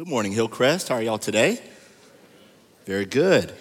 Good 0.00 0.08
morning, 0.08 0.32
Hillcrest. 0.32 0.88
How 0.88 0.94
are 0.94 1.02
y'all 1.02 1.18
today? 1.18 1.60
Very 2.86 3.04
good. 3.04 3.52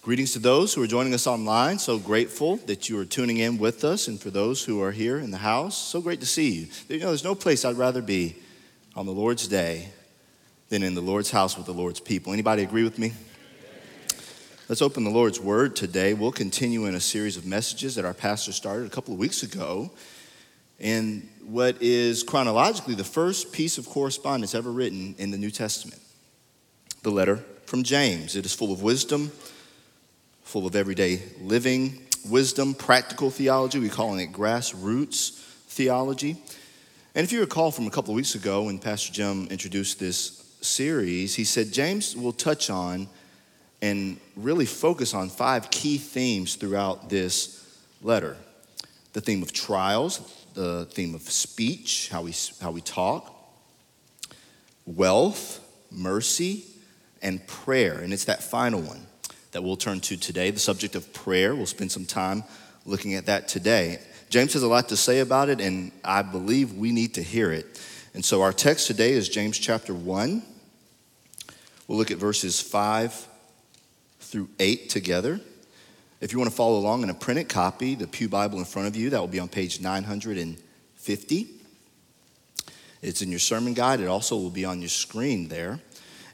Greetings 0.00 0.32
to 0.32 0.38
those 0.38 0.72
who 0.72 0.82
are 0.82 0.86
joining 0.86 1.12
us 1.12 1.26
online. 1.26 1.78
So 1.78 1.98
grateful 1.98 2.56
that 2.64 2.88
you 2.88 2.98
are 2.98 3.04
tuning 3.04 3.36
in 3.36 3.58
with 3.58 3.84
us. 3.84 4.08
And 4.08 4.18
for 4.18 4.30
those 4.30 4.64
who 4.64 4.80
are 4.80 4.90
here 4.90 5.18
in 5.18 5.30
the 5.30 5.36
house, 5.36 5.76
so 5.76 6.00
great 6.00 6.20
to 6.20 6.26
see 6.26 6.50
you. 6.50 6.66
You 6.88 7.00
know, 7.00 7.08
there's 7.08 7.22
no 7.22 7.34
place 7.34 7.66
I'd 7.66 7.76
rather 7.76 8.00
be 8.00 8.36
on 8.96 9.04
the 9.04 9.12
Lord's 9.12 9.46
day 9.46 9.90
than 10.70 10.82
in 10.82 10.94
the 10.94 11.02
Lord's 11.02 11.30
house 11.30 11.58
with 11.58 11.66
the 11.66 11.74
Lord's 11.74 12.00
people. 12.00 12.32
Anybody 12.32 12.62
agree 12.62 12.84
with 12.84 12.98
me? 12.98 13.12
Let's 14.70 14.80
open 14.80 15.04
the 15.04 15.10
Lord's 15.10 15.38
Word 15.38 15.76
today. 15.76 16.14
We'll 16.14 16.32
continue 16.32 16.86
in 16.86 16.94
a 16.94 17.00
series 17.00 17.36
of 17.36 17.44
messages 17.44 17.96
that 17.96 18.06
our 18.06 18.14
pastor 18.14 18.52
started 18.52 18.86
a 18.86 18.90
couple 18.90 19.12
of 19.12 19.20
weeks 19.20 19.42
ago 19.42 19.90
in 20.78 21.28
what 21.46 21.80
is 21.80 22.22
chronologically 22.22 22.94
the 22.94 23.04
first 23.04 23.52
piece 23.52 23.78
of 23.78 23.86
correspondence 23.86 24.54
ever 24.54 24.70
written 24.70 25.14
in 25.18 25.30
the 25.30 25.38
New 25.38 25.50
Testament 25.50 26.00
the 27.02 27.10
letter 27.10 27.36
from 27.66 27.82
James. 27.82 28.34
It 28.34 28.46
is 28.46 28.54
full 28.54 28.72
of 28.72 28.82
wisdom, 28.82 29.30
full 30.42 30.66
of 30.66 30.74
everyday 30.74 31.20
living 31.40 32.00
wisdom, 32.28 32.74
practical 32.74 33.30
theology. 33.30 33.78
We're 33.78 33.90
calling 33.90 34.20
it 34.20 34.32
grassroots 34.32 35.32
theology. 35.68 36.36
And 37.14 37.24
if 37.24 37.30
you 37.30 37.40
recall 37.40 37.70
from 37.70 37.86
a 37.86 37.90
couple 37.90 38.12
of 38.12 38.16
weeks 38.16 38.34
ago 38.34 38.64
when 38.64 38.78
Pastor 38.78 39.12
Jim 39.12 39.46
introduced 39.48 40.00
this 40.00 40.56
series, 40.62 41.34
he 41.34 41.44
said 41.44 41.72
James 41.72 42.16
will 42.16 42.32
touch 42.32 42.70
on 42.70 43.06
and 43.82 44.18
really 44.34 44.64
focus 44.64 45.12
on 45.12 45.28
five 45.28 45.70
key 45.70 45.98
themes 45.98 46.54
throughout 46.56 47.10
this 47.10 47.60
letter 48.02 48.36
the 49.12 49.20
theme 49.20 49.42
of 49.42 49.52
trials, 49.52 50.43
the 50.54 50.86
theme 50.86 51.14
of 51.14 51.22
speech, 51.22 52.08
how 52.10 52.22
we, 52.22 52.34
how 52.60 52.70
we 52.70 52.80
talk, 52.80 53.34
wealth, 54.86 55.60
mercy, 55.90 56.64
and 57.22 57.44
prayer. 57.46 57.98
And 57.98 58.12
it's 58.12 58.24
that 58.24 58.42
final 58.42 58.80
one 58.80 59.06
that 59.52 59.62
we'll 59.62 59.76
turn 59.76 60.00
to 60.00 60.16
today, 60.16 60.50
the 60.50 60.58
subject 60.58 60.94
of 60.94 61.12
prayer. 61.12 61.54
We'll 61.54 61.66
spend 61.66 61.92
some 61.92 62.04
time 62.04 62.44
looking 62.86 63.14
at 63.14 63.26
that 63.26 63.48
today. 63.48 64.00
James 64.30 64.52
has 64.54 64.62
a 64.62 64.68
lot 64.68 64.88
to 64.88 64.96
say 64.96 65.20
about 65.20 65.48
it, 65.48 65.60
and 65.60 65.92
I 66.02 66.22
believe 66.22 66.74
we 66.74 66.92
need 66.92 67.14
to 67.14 67.22
hear 67.22 67.52
it. 67.52 67.80
And 68.14 68.24
so 68.24 68.42
our 68.42 68.52
text 68.52 68.86
today 68.86 69.12
is 69.12 69.28
James 69.28 69.58
chapter 69.58 69.94
1. 69.94 70.42
We'll 71.86 71.98
look 71.98 72.10
at 72.10 72.18
verses 72.18 72.60
5 72.60 73.28
through 74.20 74.48
8 74.58 74.88
together. 74.88 75.40
If 76.24 76.32
you 76.32 76.38
want 76.38 76.50
to 76.50 76.56
follow 76.56 76.78
along 76.78 77.02
in 77.02 77.10
a 77.10 77.14
printed 77.14 77.50
copy, 77.50 77.94
the 77.94 78.06
Pew 78.06 78.30
Bible 78.30 78.58
in 78.58 78.64
front 78.64 78.88
of 78.88 78.96
you, 78.96 79.10
that 79.10 79.20
will 79.20 79.28
be 79.28 79.40
on 79.40 79.48
page 79.48 79.82
950. 79.82 81.46
It's 83.02 83.20
in 83.20 83.28
your 83.28 83.38
sermon 83.38 83.74
guide. 83.74 84.00
It 84.00 84.06
also 84.06 84.34
will 84.34 84.48
be 84.48 84.64
on 84.64 84.80
your 84.80 84.88
screen 84.88 85.48
there. 85.48 85.80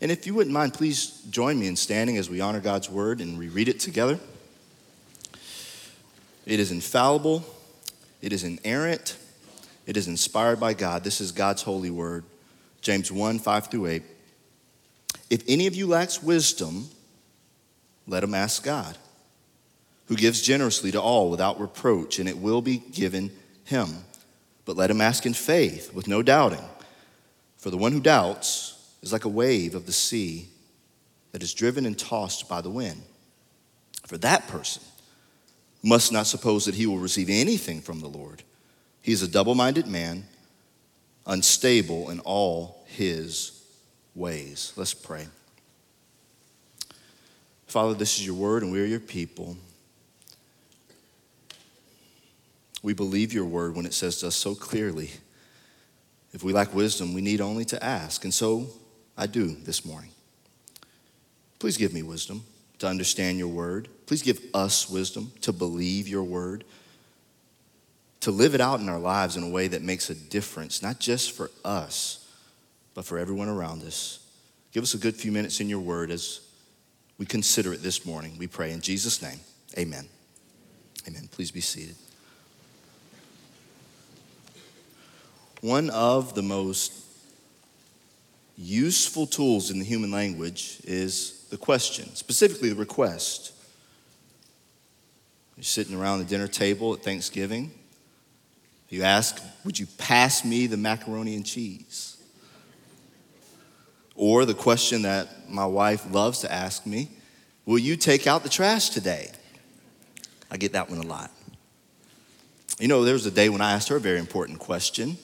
And 0.01 0.13
if 0.13 0.29
you 0.29 0.35
wouldn't 0.35 0.55
mind, 0.55 0.75
please 0.75 1.21
join 1.29 1.59
me 1.59 1.67
in 1.67 1.75
standing 1.75 2.19
as 2.19 2.31
we 2.31 2.41
honor 2.41 2.61
God's 2.61 2.89
word 2.89 3.21
and 3.21 3.37
we 3.37 3.49
read 3.49 3.69
it 3.69 3.81
together. 3.81 4.21
It 6.47 6.61
is 6.61 6.71
infallible, 6.71 7.45
it 8.23 8.33
is 8.33 8.45
inerrant, 8.45 9.17
it 9.89 9.97
is 9.97 10.07
inspired 10.07 10.61
by 10.61 10.73
God. 10.73 11.03
This 11.03 11.21
is 11.21 11.33
God's 11.33 11.63
holy 11.63 11.91
word. 11.91 12.23
James 12.81 13.11
1 13.11 13.41
5 13.41 13.67
through 13.67 13.87
8. 13.87 14.03
If 15.31 15.43
any 15.49 15.67
of 15.67 15.75
you 15.75 15.89
lacks 15.89 16.23
wisdom, 16.23 16.91
let 18.07 18.23
him 18.23 18.35
ask 18.35 18.63
God, 18.63 18.97
who 20.11 20.17
gives 20.17 20.43
generously 20.43 20.91
to 20.91 21.01
all 21.01 21.31
without 21.31 21.61
reproach, 21.61 22.19
and 22.19 22.29
it 22.29 22.37
will 22.37 22.61
be 22.61 22.79
given 22.79 23.31
him. 23.63 23.87
But 24.65 24.77
let 24.77 24.91
him 24.91 25.01
ask 25.01 25.25
in 25.25 25.35
faith, 25.35 25.95
with 25.95 26.09
no 26.09 26.21
doubting. 26.21 26.65
For 27.59 27.71
the 27.71 27.77
one 27.77 27.93
who 27.93 28.01
doubts 28.01 28.93
is 29.03 29.13
like 29.13 29.25
a 29.25 29.29
wave 29.29 29.77
of 29.77 29.87
the 29.87 29.93
sea 29.93 30.49
that 31.31 31.45
is 31.45 31.55
driven 31.55 31.87
and 31.87 31.97
tossed 31.97 32.49
by 32.49 32.61
the 32.61 32.69
wind. 32.69 33.01
For 34.05 34.19
that 34.19 34.49
person 34.49 34.83
must 35.81 36.11
not 36.11 36.27
suppose 36.27 36.65
that 36.65 36.75
he 36.75 36.89
will 36.89 36.99
receive 36.99 37.29
anything 37.31 37.81
from 37.81 38.01
the 38.01 38.09
Lord. 38.09 38.43
He 39.03 39.13
is 39.13 39.23
a 39.23 39.29
double 39.29 39.55
minded 39.55 39.87
man, 39.87 40.25
unstable 41.25 42.11
in 42.11 42.19
all 42.19 42.85
his 42.89 43.63
ways. 44.17 44.73
Let's 44.75 44.93
pray. 44.93 45.29
Father, 47.69 47.95
this 47.95 48.19
is 48.19 48.27
your 48.27 48.35
word, 48.35 48.65
and 48.65 48.73
we 48.73 48.81
are 48.81 48.87
your 48.87 48.99
people. 48.99 49.57
We 52.83 52.95
believe 52.95 53.33
your 53.33 53.45
word 53.45 53.77
when 53.77 53.87
it 53.87 53.95
says 53.95 54.17
to 54.19 54.29
us 54.29 54.37
so 54.37 54.55
clearly 54.55 55.11
if 56.33 56.45
we 56.45 56.53
lack 56.53 56.75
wisdom, 56.75 57.13
we 57.13 57.21
need 57.21 57.41
only 57.41 57.65
to 57.67 57.85
ask. 57.85 58.25
And 58.25 58.33
so 58.33 58.69
I 59.17 59.27
do 59.27 59.49
this 59.49 59.85
morning. 59.85 60.11
Please 61.59 61.77
give 61.77 61.93
me 61.93 62.03
wisdom 62.03 62.45
to 62.79 62.87
understand 62.87 63.39
your 63.39 63.49
word. 63.49 63.89
Please 64.07 64.23
give 64.23 64.41
us 64.55 64.89
wisdom 64.89 65.33
to 65.43 65.53
believe 65.53 66.09
your 66.09 66.23
word, 66.23 66.65
to 68.21 68.31
live 68.31 68.55
it 68.55 68.61
out 68.61 68.81
in 68.81 68.89
our 68.89 68.99
lives 68.99 69.37
in 69.37 69.43
a 69.43 69.49
way 69.49 69.69
that 69.69 69.83
makes 69.83 70.09
a 70.09 70.15
difference, 70.15 70.83
not 70.83 71.01
just 71.01 71.33
for 71.33 71.51
us, 71.65 72.29
but 72.95 73.05
for 73.05 73.19
everyone 73.19 73.49
around 73.49 73.83
us. 73.83 74.21
Give 74.73 74.83
us 74.83 74.95
a 74.95 74.99
good 74.99 75.17
few 75.17 75.33
minutes 75.33 75.61
in 75.61 75.69
your 75.69 75.81
word 75.81 76.11
as 76.11 76.41
we 77.19 77.27
consider 77.27 77.73
it 77.73 77.83
this 77.83 78.07
morning. 78.07 78.37
We 78.39 78.47
pray 78.47 78.71
in 78.71 78.81
Jesus' 78.81 79.21
name. 79.21 79.41
Amen. 79.77 80.09
Amen. 81.07 81.29
Please 81.31 81.51
be 81.51 81.61
seated. 81.61 81.97
One 85.61 85.91
of 85.91 86.35
the 86.35 86.43
most 86.43 86.93
useful 88.57 89.27
tools 89.27 89.71
in 89.71 89.79
the 89.79 89.85
human 89.85 90.11
language 90.11 90.79
is 90.85 91.47
the 91.51 91.59
question, 91.59 92.15
specifically 92.15 92.71
the 92.71 92.77
request. 92.77 93.53
You're 95.57 95.65
sitting 95.65 95.95
around 95.95 96.21
the 96.21 96.25
dinner 96.25 96.49
table 96.49 96.95
at 96.95 97.03
Thanksgiving. 97.03 97.73
You 98.89 99.03
ask, 99.03 99.43
Would 99.65 99.79
you 99.79 99.87
pass 99.99 100.45
me 100.45 100.67
the 100.67 100.79
macaroni 100.79 101.35
and 101.35 101.45
cheese? 101.45 102.17
Or 104.15 104.47
the 104.47 104.55
question 104.55 105.03
that 105.03 105.51
my 105.51 105.67
wife 105.67 106.11
loves 106.11 106.41
to 106.41 106.51
ask 106.53 106.87
me 106.87 107.11
Will 107.67 107.79
you 107.79 107.97
take 107.97 108.27
out 108.27 108.43
the 108.43 108.49
trash 108.49 108.89
today? 108.89 109.31
I 110.51 110.57
get 110.57 110.73
that 110.73 110.89
one 110.89 110.99
a 110.99 111.07
lot. 111.07 111.31
You 112.79 112.89
know, 112.89 113.05
there 113.05 113.13
was 113.13 113.27
a 113.27 113.31
day 113.31 113.51
when 113.51 113.61
I 113.61 113.73
asked 113.73 113.89
her 113.89 113.97
a 113.97 114.01
very 114.01 114.19
important 114.19 114.59
question. 114.59 115.19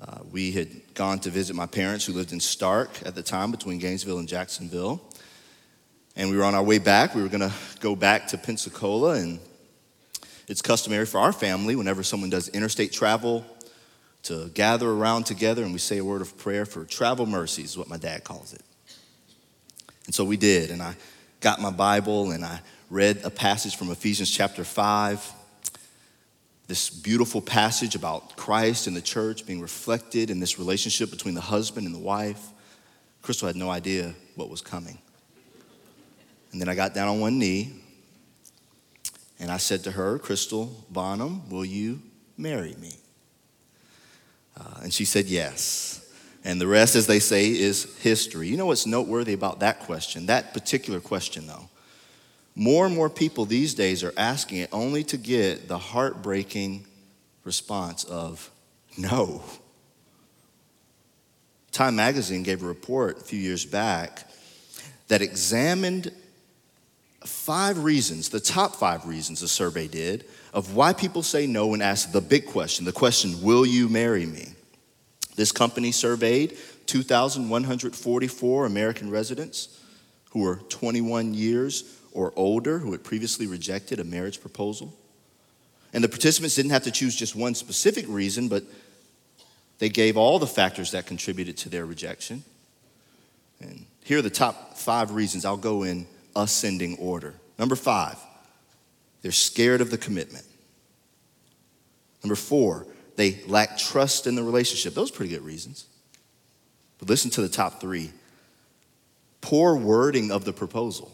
Uh, 0.00 0.18
we 0.30 0.52
had 0.52 0.68
gone 0.94 1.18
to 1.18 1.30
visit 1.30 1.56
my 1.56 1.66
parents 1.66 2.06
who 2.06 2.12
lived 2.12 2.32
in 2.32 2.38
Starke 2.38 3.04
at 3.04 3.14
the 3.16 3.22
time 3.22 3.50
between 3.50 3.78
Gainesville 3.78 4.18
and 4.18 4.28
Jacksonville. 4.28 5.02
And 6.14 6.30
we 6.30 6.36
were 6.36 6.44
on 6.44 6.54
our 6.54 6.62
way 6.62 6.78
back. 6.78 7.14
We 7.14 7.22
were 7.22 7.28
going 7.28 7.48
to 7.48 7.52
go 7.80 7.96
back 7.96 8.28
to 8.28 8.38
Pensacola. 8.38 9.14
And 9.14 9.40
it's 10.46 10.62
customary 10.62 11.04
for 11.04 11.18
our 11.18 11.32
family, 11.32 11.74
whenever 11.74 12.02
someone 12.04 12.30
does 12.30 12.48
interstate 12.48 12.92
travel, 12.92 13.44
to 14.24 14.48
gather 14.48 14.88
around 14.88 15.24
together 15.24 15.62
and 15.62 15.72
we 15.72 15.78
say 15.78 15.98
a 15.98 16.04
word 16.04 16.20
of 16.20 16.36
prayer 16.36 16.66
for 16.66 16.84
travel 16.84 17.24
mercies, 17.26 17.70
is 17.70 17.78
what 17.78 17.88
my 17.88 17.96
dad 17.96 18.24
calls 18.24 18.52
it. 18.52 18.62
And 20.06 20.14
so 20.14 20.24
we 20.24 20.36
did. 20.36 20.70
And 20.70 20.82
I 20.82 20.96
got 21.40 21.60
my 21.60 21.70
Bible 21.70 22.30
and 22.32 22.44
I 22.44 22.60
read 22.90 23.20
a 23.24 23.30
passage 23.30 23.76
from 23.76 23.90
Ephesians 23.90 24.30
chapter 24.30 24.64
5 24.64 25.34
this 26.68 26.90
beautiful 26.90 27.40
passage 27.40 27.94
about 27.94 28.36
Christ 28.36 28.86
and 28.86 28.94
the 28.94 29.00
church 29.00 29.46
being 29.46 29.60
reflected 29.60 30.30
in 30.30 30.38
this 30.38 30.58
relationship 30.58 31.10
between 31.10 31.34
the 31.34 31.40
husband 31.40 31.86
and 31.86 31.94
the 31.94 32.00
wife. 32.00 32.40
Crystal 33.22 33.48
had 33.48 33.56
no 33.56 33.70
idea 33.70 34.14
what 34.36 34.50
was 34.50 34.60
coming. 34.60 34.98
And 36.52 36.60
then 36.60 36.68
I 36.68 36.74
got 36.74 36.94
down 36.94 37.08
on 37.08 37.20
one 37.20 37.38
knee 37.38 37.72
and 39.40 39.50
I 39.50 39.56
said 39.56 39.82
to 39.84 39.92
her, 39.92 40.18
Crystal 40.18 40.84
Bonham, 40.90 41.48
will 41.48 41.64
you 41.64 42.02
marry 42.36 42.74
me? 42.78 42.92
Uh, 44.58 44.80
and 44.82 44.92
she 44.92 45.06
said 45.06 45.26
yes. 45.26 46.06
And 46.44 46.60
the 46.60 46.66
rest, 46.66 46.96
as 46.96 47.06
they 47.06 47.18
say, 47.18 47.50
is 47.50 47.96
history. 47.98 48.48
You 48.48 48.56
know 48.56 48.66
what's 48.66 48.86
noteworthy 48.86 49.32
about 49.32 49.60
that 49.60 49.80
question, 49.80 50.26
that 50.26 50.52
particular 50.52 51.00
question, 51.00 51.46
though? 51.46 51.68
More 52.58 52.86
and 52.86 52.94
more 52.94 53.08
people 53.08 53.44
these 53.44 53.72
days 53.72 54.02
are 54.02 54.12
asking 54.16 54.58
it 54.58 54.70
only 54.72 55.04
to 55.04 55.16
get 55.16 55.68
the 55.68 55.78
heartbreaking 55.78 56.84
response 57.44 58.02
of 58.02 58.50
no. 58.98 59.44
Time 61.70 61.94
magazine 61.94 62.42
gave 62.42 62.64
a 62.64 62.66
report 62.66 63.18
a 63.18 63.20
few 63.20 63.38
years 63.38 63.64
back 63.64 64.28
that 65.06 65.22
examined 65.22 66.10
five 67.24 67.84
reasons, 67.84 68.28
the 68.28 68.40
top 68.40 68.74
five 68.74 69.06
reasons 69.06 69.40
the 69.40 69.46
survey 69.46 69.86
did, 69.86 70.24
of 70.52 70.74
why 70.74 70.92
people 70.92 71.22
say 71.22 71.46
no 71.46 71.68
when 71.68 71.80
asked 71.80 72.12
the 72.12 72.20
big 72.20 72.44
question 72.44 72.84
the 72.84 72.90
question, 72.90 73.40
Will 73.40 73.64
you 73.64 73.88
marry 73.88 74.26
me? 74.26 74.48
This 75.36 75.52
company 75.52 75.92
surveyed 75.92 76.58
2,144 76.86 78.66
American 78.66 79.10
residents 79.10 79.80
who 80.30 80.40
were 80.40 80.56
21 80.56 81.34
years 81.34 81.97
or 82.12 82.32
older 82.36 82.78
who 82.78 82.92
had 82.92 83.04
previously 83.04 83.46
rejected 83.46 84.00
a 84.00 84.04
marriage 84.04 84.40
proposal. 84.40 84.94
And 85.92 86.04
the 86.04 86.08
participants 86.08 86.54
didn't 86.54 86.72
have 86.72 86.84
to 86.84 86.90
choose 86.90 87.16
just 87.16 87.34
one 87.34 87.54
specific 87.54 88.04
reason, 88.08 88.48
but 88.48 88.64
They 89.78 89.88
gave 89.88 90.16
all 90.16 90.38
the 90.38 90.46
factors 90.46 90.90
that 90.92 91.06
contributed 91.06 91.56
to 91.58 91.68
their 91.68 91.86
rejection. 91.86 92.44
And 93.60 93.86
here 94.04 94.18
are 94.18 94.22
the 94.22 94.30
top 94.30 94.76
five 94.76 95.12
reasons. 95.12 95.44
I'll 95.44 95.56
go 95.56 95.84
in 95.84 96.06
ascending 96.34 96.98
order. 96.98 97.34
Number 97.58 97.76
five, 97.76 98.16
they're 99.22 99.32
scared 99.32 99.80
of 99.80 99.90
the 99.90 99.98
commitment. 99.98 100.44
Number 102.22 102.36
four, 102.36 102.86
they 103.16 103.40
lack 103.46 103.78
trust 103.78 104.26
in 104.26 104.34
the 104.34 104.42
relationship. 104.42 104.94
Those 104.94 105.10
are 105.10 105.14
pretty 105.14 105.34
good 105.34 105.44
reasons. 105.44 105.86
But 106.98 107.08
listen 107.08 107.30
to 107.32 107.42
the 107.42 107.48
top 107.48 107.80
three 107.80 108.10
poor 109.40 109.76
wording 109.76 110.32
of 110.32 110.44
the 110.44 110.52
proposal. 110.52 111.12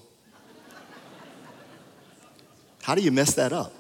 How 2.85 2.95
do 2.95 3.01
you 3.01 3.11
mess 3.11 3.33
that 3.37 3.55
up? 3.55 3.73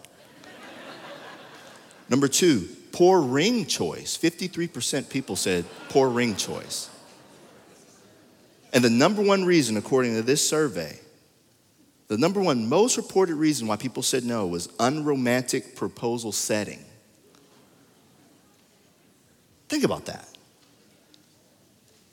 Number 2.09 2.27
two, 2.27 2.67
poor 2.91 3.21
ring 3.21 3.67
choice. 3.67 4.17
53% 4.17 5.11
people 5.11 5.37
said 5.37 5.67
poor 5.91 6.09
ring 6.09 6.37
choice. 6.37 6.89
And 8.73 8.83
the 8.83 8.89
number 8.89 9.21
one 9.21 9.45
reason, 9.45 9.77
according 9.77 10.15
to 10.15 10.23
this 10.23 10.49
survey, 10.49 10.99
the 12.09 12.17
number 12.17 12.41
one 12.41 12.67
most 12.67 12.97
reported 12.97 13.35
reason 13.35 13.67
why 13.67 13.77
people 13.77 14.03
said 14.03 14.25
no 14.25 14.47
was 14.47 14.71
unromantic 14.81 15.77
proposal 15.77 16.33
setting. 16.33 16.83
Think 19.69 19.85
about 19.85 20.07
that. 20.07 20.27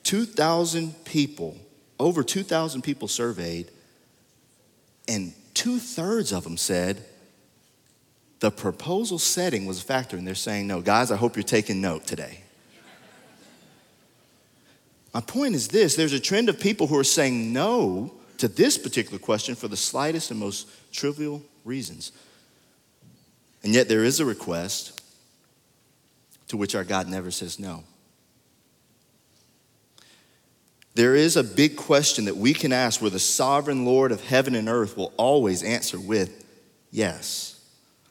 2,000 0.04 1.06
people, 1.06 1.56
over 1.98 2.22
2,000 2.22 2.82
people 2.82 3.08
surveyed, 3.08 3.72
and 5.08 5.34
two 5.53 5.80
thirds 5.80 6.31
of 6.31 6.44
them 6.44 6.57
said 6.57 7.03
the 8.39 8.51
proposal 8.51 9.19
setting 9.19 9.65
was 9.65 9.80
a 9.80 9.83
factor, 9.83 10.18
and 10.18 10.27
they're 10.27 10.36
saying 10.36 10.68
no. 10.68 10.81
Guys, 10.81 11.12
I 11.12 11.15
hope 11.15 11.36
you're 11.36 11.44
taking 11.44 11.80
note 11.80 12.07
today. 12.07 12.42
My 15.13 15.21
point 15.21 15.56
is 15.56 15.68
this 15.68 15.95
there's 15.95 16.13
a 16.13 16.19
trend 16.19 16.50
of 16.50 16.59
people 16.59 16.88
who 16.88 16.98
are 16.98 17.03
saying 17.03 17.53
no 17.53 18.13
to 18.38 18.48
this 18.48 18.77
particular 18.77 19.19
question 19.19 19.56
for 19.56 19.68
the 19.68 19.77
slightest 19.77 20.31
and 20.31 20.39
most 20.39 20.68
trivial 20.92 21.44
reasons. 21.63 22.12
And 23.63 23.74
yet 23.74 23.88
there 23.88 24.03
is 24.03 24.19
a 24.19 24.25
request 24.25 25.00
to 26.48 26.57
which 26.57 26.74
our 26.74 26.83
God 26.83 27.07
never 27.07 27.30
says 27.30 27.59
no. 27.59 27.83
There 30.94 31.16
is 31.16 31.38
a 31.38 31.44
big 31.44 31.78
question 31.78 32.26
that 32.26 32.36
we 32.38 32.54
can 32.54 32.74
ask 32.74 33.02
where 33.02 33.10
the 33.10 33.20
sovereign 33.20 33.86
Lord 33.86 34.12
of 34.12 34.24
heaven 34.26 34.56
and 34.56 34.68
earth 34.68 34.98
will 34.98 35.14
always 35.18 35.64
answer 35.64 36.00
with 36.00 36.46
yes. 36.92 37.64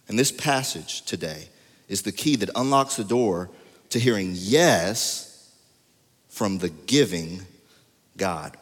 And 0.09 0.19
this 0.19 0.33
passage 0.33 1.03
today 1.03 1.49
is 1.89 2.03
the 2.03 2.13
key 2.13 2.37
that 2.37 2.51
unlocks 2.55 2.97
the 2.97 3.05
door 3.05 3.51
to 3.91 3.99
hearing 3.99 4.33
yes 4.35 5.53
from 6.29 6.59
the 6.59 6.71
giving 6.71 7.43
God. 8.17 8.57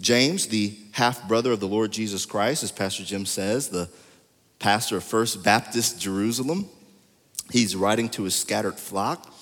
James, 0.00 0.46
the 0.46 0.76
half 0.92 1.26
brother 1.28 1.52
of 1.52 1.60
the 1.60 1.68
Lord 1.68 1.90
Jesus 1.90 2.24
Christ, 2.26 2.62
as 2.62 2.72
Pastor 2.72 3.04
Jim 3.04 3.26
says, 3.26 3.68
the 3.68 3.88
pastor 4.58 4.96
of 4.96 5.04
First 5.04 5.42
Baptist 5.42 6.00
Jerusalem, 6.00 6.68
he's 7.50 7.76
writing 7.76 8.08
to 8.10 8.24
his 8.24 8.34
scattered 8.34 8.78
flock 8.78 9.32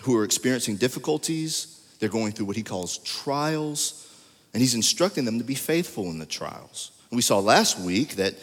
who 0.00 0.16
are 0.16 0.24
experiencing 0.24 0.76
difficulties. 0.76 1.75
They're 1.98 2.08
going 2.08 2.32
through 2.32 2.46
what 2.46 2.56
he 2.56 2.62
calls 2.62 2.98
trials, 2.98 4.08
and 4.52 4.60
he's 4.60 4.74
instructing 4.74 5.24
them 5.24 5.38
to 5.38 5.44
be 5.44 5.54
faithful 5.54 6.04
in 6.10 6.18
the 6.18 6.26
trials. 6.26 6.92
And 7.10 7.16
we 7.16 7.22
saw 7.22 7.38
last 7.38 7.78
week 7.78 8.16
that 8.16 8.34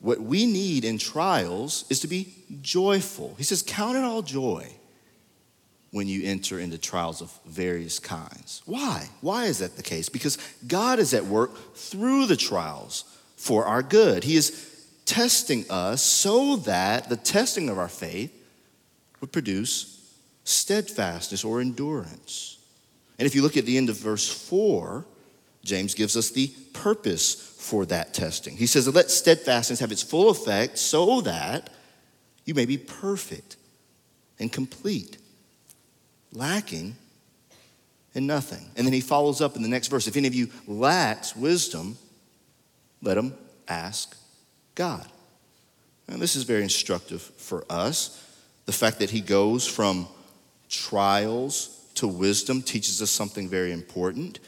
what 0.00 0.20
we 0.20 0.46
need 0.46 0.84
in 0.84 0.98
trials 0.98 1.84
is 1.90 2.00
to 2.00 2.08
be 2.08 2.34
joyful. 2.60 3.34
He 3.36 3.44
says, 3.44 3.62
Count 3.62 3.96
it 3.96 4.04
all 4.04 4.22
joy 4.22 4.72
when 5.90 6.06
you 6.06 6.28
enter 6.28 6.58
into 6.58 6.78
trials 6.78 7.22
of 7.22 7.32
various 7.46 7.98
kinds. 7.98 8.62
Why? 8.66 9.08
Why 9.20 9.46
is 9.46 9.58
that 9.58 9.76
the 9.76 9.82
case? 9.82 10.08
Because 10.08 10.38
God 10.66 10.98
is 10.98 11.14
at 11.14 11.24
work 11.24 11.74
through 11.74 12.26
the 12.26 12.36
trials 12.36 13.04
for 13.36 13.64
our 13.64 13.82
good. 13.82 14.24
He 14.24 14.36
is 14.36 14.86
testing 15.06 15.64
us 15.70 16.02
so 16.02 16.56
that 16.56 17.08
the 17.08 17.16
testing 17.16 17.70
of 17.70 17.78
our 17.78 17.88
faith 17.88 18.32
would 19.20 19.32
produce 19.32 19.94
steadfastness 20.44 21.44
or 21.44 21.60
endurance. 21.60 22.57
And 23.18 23.26
if 23.26 23.34
you 23.34 23.42
look 23.42 23.56
at 23.56 23.66
the 23.66 23.76
end 23.76 23.88
of 23.88 23.96
verse 23.96 24.28
4, 24.28 25.04
James 25.64 25.94
gives 25.94 26.16
us 26.16 26.30
the 26.30 26.48
purpose 26.72 27.34
for 27.34 27.84
that 27.86 28.14
testing. 28.14 28.56
He 28.56 28.66
says, 28.66 28.92
Let 28.92 29.10
steadfastness 29.10 29.80
have 29.80 29.92
its 29.92 30.02
full 30.02 30.30
effect 30.30 30.78
so 30.78 31.20
that 31.22 31.70
you 32.44 32.54
may 32.54 32.64
be 32.64 32.78
perfect 32.78 33.56
and 34.38 34.52
complete 34.52 35.18
lacking 36.32 36.96
in 38.14 38.26
nothing. 38.26 38.70
And 38.76 38.86
then 38.86 38.94
he 38.94 39.00
follows 39.00 39.40
up 39.40 39.56
in 39.56 39.62
the 39.62 39.68
next 39.68 39.88
verse 39.88 40.06
if 40.06 40.16
any 40.16 40.28
of 40.28 40.34
you 40.34 40.48
lacks 40.66 41.34
wisdom, 41.36 41.96
let 43.02 43.18
him 43.18 43.34
ask 43.66 44.16
God. 44.74 45.06
And 46.06 46.22
this 46.22 46.36
is 46.36 46.44
very 46.44 46.62
instructive 46.62 47.20
for 47.20 47.64
us. 47.68 48.24
The 48.64 48.72
fact 48.72 48.98
that 49.00 49.10
he 49.10 49.20
goes 49.20 49.66
from 49.66 50.08
trials 50.68 51.77
to 51.98 52.08
wisdom 52.08 52.62
teaches 52.62 53.00
us 53.02 53.10
something 53.10 53.48
very 53.48 53.72
important. 53.72 54.40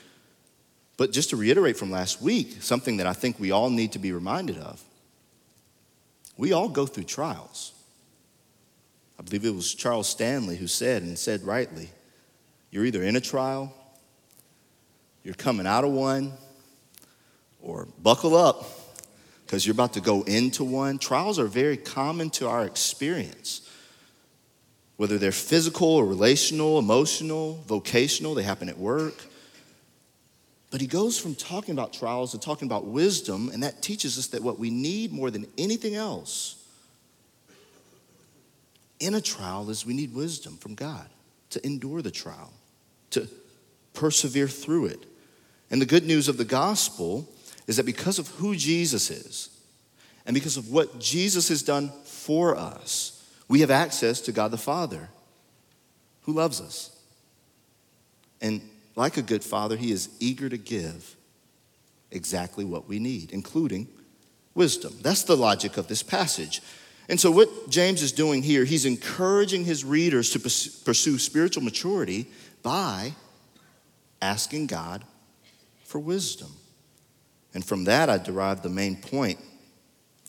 But 0.97 1.13
just 1.13 1.31
to 1.31 1.37
reiterate 1.37 1.77
from 1.77 1.91
last 1.91 2.21
week, 2.21 2.63
something 2.63 2.99
that 2.99 3.07
I 3.07 3.13
think 3.13 3.39
we 3.39 3.51
all 3.51 3.71
need 3.71 3.93
to 3.93 3.99
be 3.99 4.13
reminded 4.13 4.59
of 4.59 4.83
we 6.37 6.53
all 6.55 6.71
go 6.71 6.87
through 6.87 7.05
trials. 7.05 7.73
I 9.19 9.23
believe 9.23 9.45
it 9.45 9.55
was 9.55 9.75
Charles 9.75 10.09
Stanley 10.09 10.57
who 10.57 10.67
said, 10.67 11.03
and 11.03 11.19
said 11.19 11.43
rightly, 11.43 11.91
you're 12.71 12.87
either 12.87 13.03
in 13.03 13.15
a 13.15 13.21
trial, 13.21 13.75
you're 15.23 15.35
coming 15.35 15.67
out 15.67 15.85
of 15.85 15.91
one, 15.91 16.33
or 17.61 17.87
buckle 18.03 18.35
up 18.35 18.65
because 19.45 19.67
you're 19.67 19.75
about 19.75 19.93
to 19.93 20.01
go 20.01 20.23
into 20.23 20.65
one. 20.65 20.99
Trials 20.99 21.39
are 21.39 21.47
very 21.47 21.77
common 21.77 22.31
to 22.31 22.49
our 22.49 22.65
experience. 22.65 23.69
Whether 25.01 25.17
they're 25.17 25.33
physical 25.33 25.89
or 25.89 26.05
relational, 26.05 26.79
emotional, 26.79 27.65
vocational, 27.67 28.35
they 28.35 28.43
happen 28.43 28.69
at 28.69 28.77
work. 28.77 29.15
But 30.71 30.83
he 30.83 30.87
goes 30.87 31.19
from 31.19 31.35
talking 31.35 31.73
about 31.73 31.95
trials 31.95 32.33
to 32.33 32.39
talking 32.39 32.69
about 32.69 32.85
wisdom, 32.85 33.49
and 33.51 33.63
that 33.63 33.81
teaches 33.81 34.19
us 34.19 34.27
that 34.27 34.43
what 34.43 34.59
we 34.59 34.69
need 34.69 35.11
more 35.11 35.31
than 35.31 35.47
anything 35.57 35.95
else 35.95 36.63
in 38.99 39.15
a 39.15 39.23
trial 39.23 39.71
is 39.71 39.87
we 39.87 39.95
need 39.95 40.15
wisdom 40.15 40.59
from 40.59 40.75
God 40.75 41.09
to 41.49 41.65
endure 41.67 42.03
the 42.03 42.11
trial, 42.11 42.53
to 43.13 43.27
persevere 43.95 44.49
through 44.49 44.85
it. 44.85 45.07
And 45.71 45.81
the 45.81 45.87
good 45.87 46.05
news 46.05 46.29
of 46.29 46.37
the 46.37 46.45
gospel 46.45 47.27
is 47.67 47.79
that 47.79 47.87
because 47.87 48.19
of 48.19 48.29
who 48.29 48.55
Jesus 48.55 49.11
is 49.11 49.49
and 50.27 50.35
because 50.35 50.59
of 50.59 50.71
what 50.71 51.01
Jesus 51.01 51.49
has 51.49 51.63
done 51.63 51.91
for 52.05 52.55
us, 52.55 53.17
we 53.51 53.63
have 53.63 53.71
access 53.73 54.21
to 54.21 54.33
God 54.33 54.53
the 54.53 54.57
Father 54.57 55.09
who 56.23 56.33
loves 56.33 56.61
us. 56.61 56.97
And 58.41 58.61
like 58.95 59.17
a 59.17 59.23
good 59.23 59.43
father, 59.43 59.77
he 59.77 59.91
is 59.91 60.09
eager 60.21 60.49
to 60.49 60.57
give 60.57 61.17
exactly 62.13 62.65
what 62.65 62.89
we 62.89 63.01
need, 63.01 63.33
including 63.33 63.89
wisdom. 64.55 64.95
That's 65.03 65.25
the 65.25 65.37
logic 65.37 65.79
of 65.79 65.89
this 65.89 66.01
passage. 66.01 66.63
And 67.09 67.19
so, 67.19 67.33
what 67.33 67.69
James 67.69 68.03
is 68.03 68.13
doing 68.13 68.45
here, 68.45 68.65
he's 68.65 68.87
encouraging 68.87 69.65
his 69.65 69.85
readers 69.85 70.31
to 70.31 70.39
pursue 70.39 71.19
spiritual 71.19 71.65
maturity 71.65 72.29
by 72.63 73.15
asking 74.23 74.69
God 74.69 75.05
for 75.83 75.99
wisdom. 75.99 76.53
And 77.53 77.65
from 77.65 77.83
that, 77.85 78.09
I 78.09 78.19
derive 78.19 78.63
the 78.63 78.69
main 78.69 78.95
point 78.95 79.41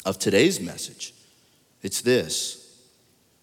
of 0.05 0.17
today's 0.17 0.59
message. 0.59 1.13
It's 1.83 2.01
this 2.01 2.60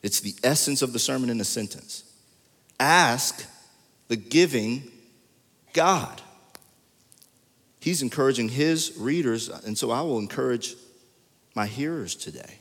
it's 0.03 0.21
the 0.21 0.35
essence 0.43 0.83
of 0.83 0.93
the 0.93 0.99
sermon 0.99 1.31
in 1.31 1.41
a 1.41 1.45
sentence. 1.45 2.05
Ask 2.79 3.45
the 4.09 4.17
giving 4.17 4.91
God. 5.73 6.23
He's 7.81 8.03
encouraging 8.03 8.49
his 8.49 8.95
readers, 8.99 9.49
and 9.49 9.77
so 9.77 9.91
I 9.91 10.03
will 10.03 10.19
encourage 10.19 10.75
my 11.55 11.67
hearers 11.67 12.15
today 12.15 12.59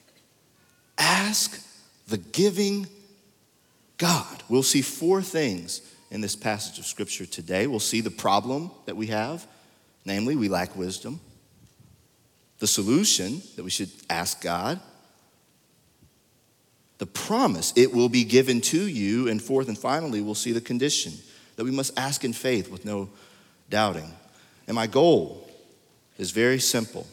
Ask 0.97 1.63
the 2.07 2.17
giving 2.17 2.87
God. 3.97 4.43
We'll 4.49 4.63
see 4.63 4.81
four 4.81 5.21
things 5.21 5.81
in 6.09 6.21
this 6.21 6.35
passage 6.35 6.79
of 6.79 6.85
Scripture 6.85 7.25
today. 7.25 7.67
We'll 7.67 7.79
see 7.79 8.01
the 8.01 8.09
problem 8.09 8.71
that 8.85 8.95
we 8.95 9.07
have, 9.07 9.45
namely, 10.05 10.35
we 10.35 10.49
lack 10.49 10.75
wisdom. 10.75 11.19
The 12.59 12.67
solution 12.67 13.41
that 13.55 13.63
we 13.63 13.69
should 13.69 13.91
ask 14.09 14.41
God. 14.41 14.79
The 16.97 17.05
promise, 17.05 17.73
it 17.75 17.93
will 17.93 18.09
be 18.09 18.23
given 18.23 18.61
to 18.61 18.87
you. 18.87 19.27
And 19.27 19.41
fourth 19.41 19.67
and 19.67 19.77
finally, 19.77 20.21
we'll 20.21 20.35
see 20.35 20.51
the 20.51 20.61
condition 20.61 21.13
that 21.55 21.63
we 21.63 21.71
must 21.71 21.97
ask 21.97 22.23
in 22.23 22.33
faith 22.33 22.69
with 22.69 22.85
no 22.85 23.09
doubting. 23.69 24.11
And 24.67 24.75
my 24.75 24.87
goal 24.87 25.49
is 26.17 26.31
very 26.31 26.59
simple 26.59 27.07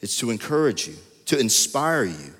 it's 0.00 0.16
to 0.18 0.30
encourage 0.30 0.88
you, 0.88 0.94
to 1.26 1.38
inspire 1.38 2.04
you, 2.04 2.32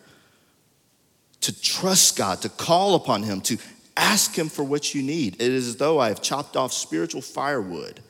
to 1.43 1.61
trust 1.61 2.17
God, 2.17 2.41
to 2.41 2.49
call 2.49 2.95
upon 2.95 3.23
Him, 3.23 3.43
to 3.43 3.59
Ask 4.01 4.35
Him 4.35 4.49
for 4.49 4.65
what 4.65 4.95
you 4.95 5.03
need. 5.03 5.35
It 5.35 5.53
is 5.53 5.69
as 5.69 5.77
though 5.77 5.99
I 5.99 6.09
have 6.09 6.23
chopped 6.23 6.57
off 6.57 6.73
spiritual 6.73 7.21
firewood 7.21 8.01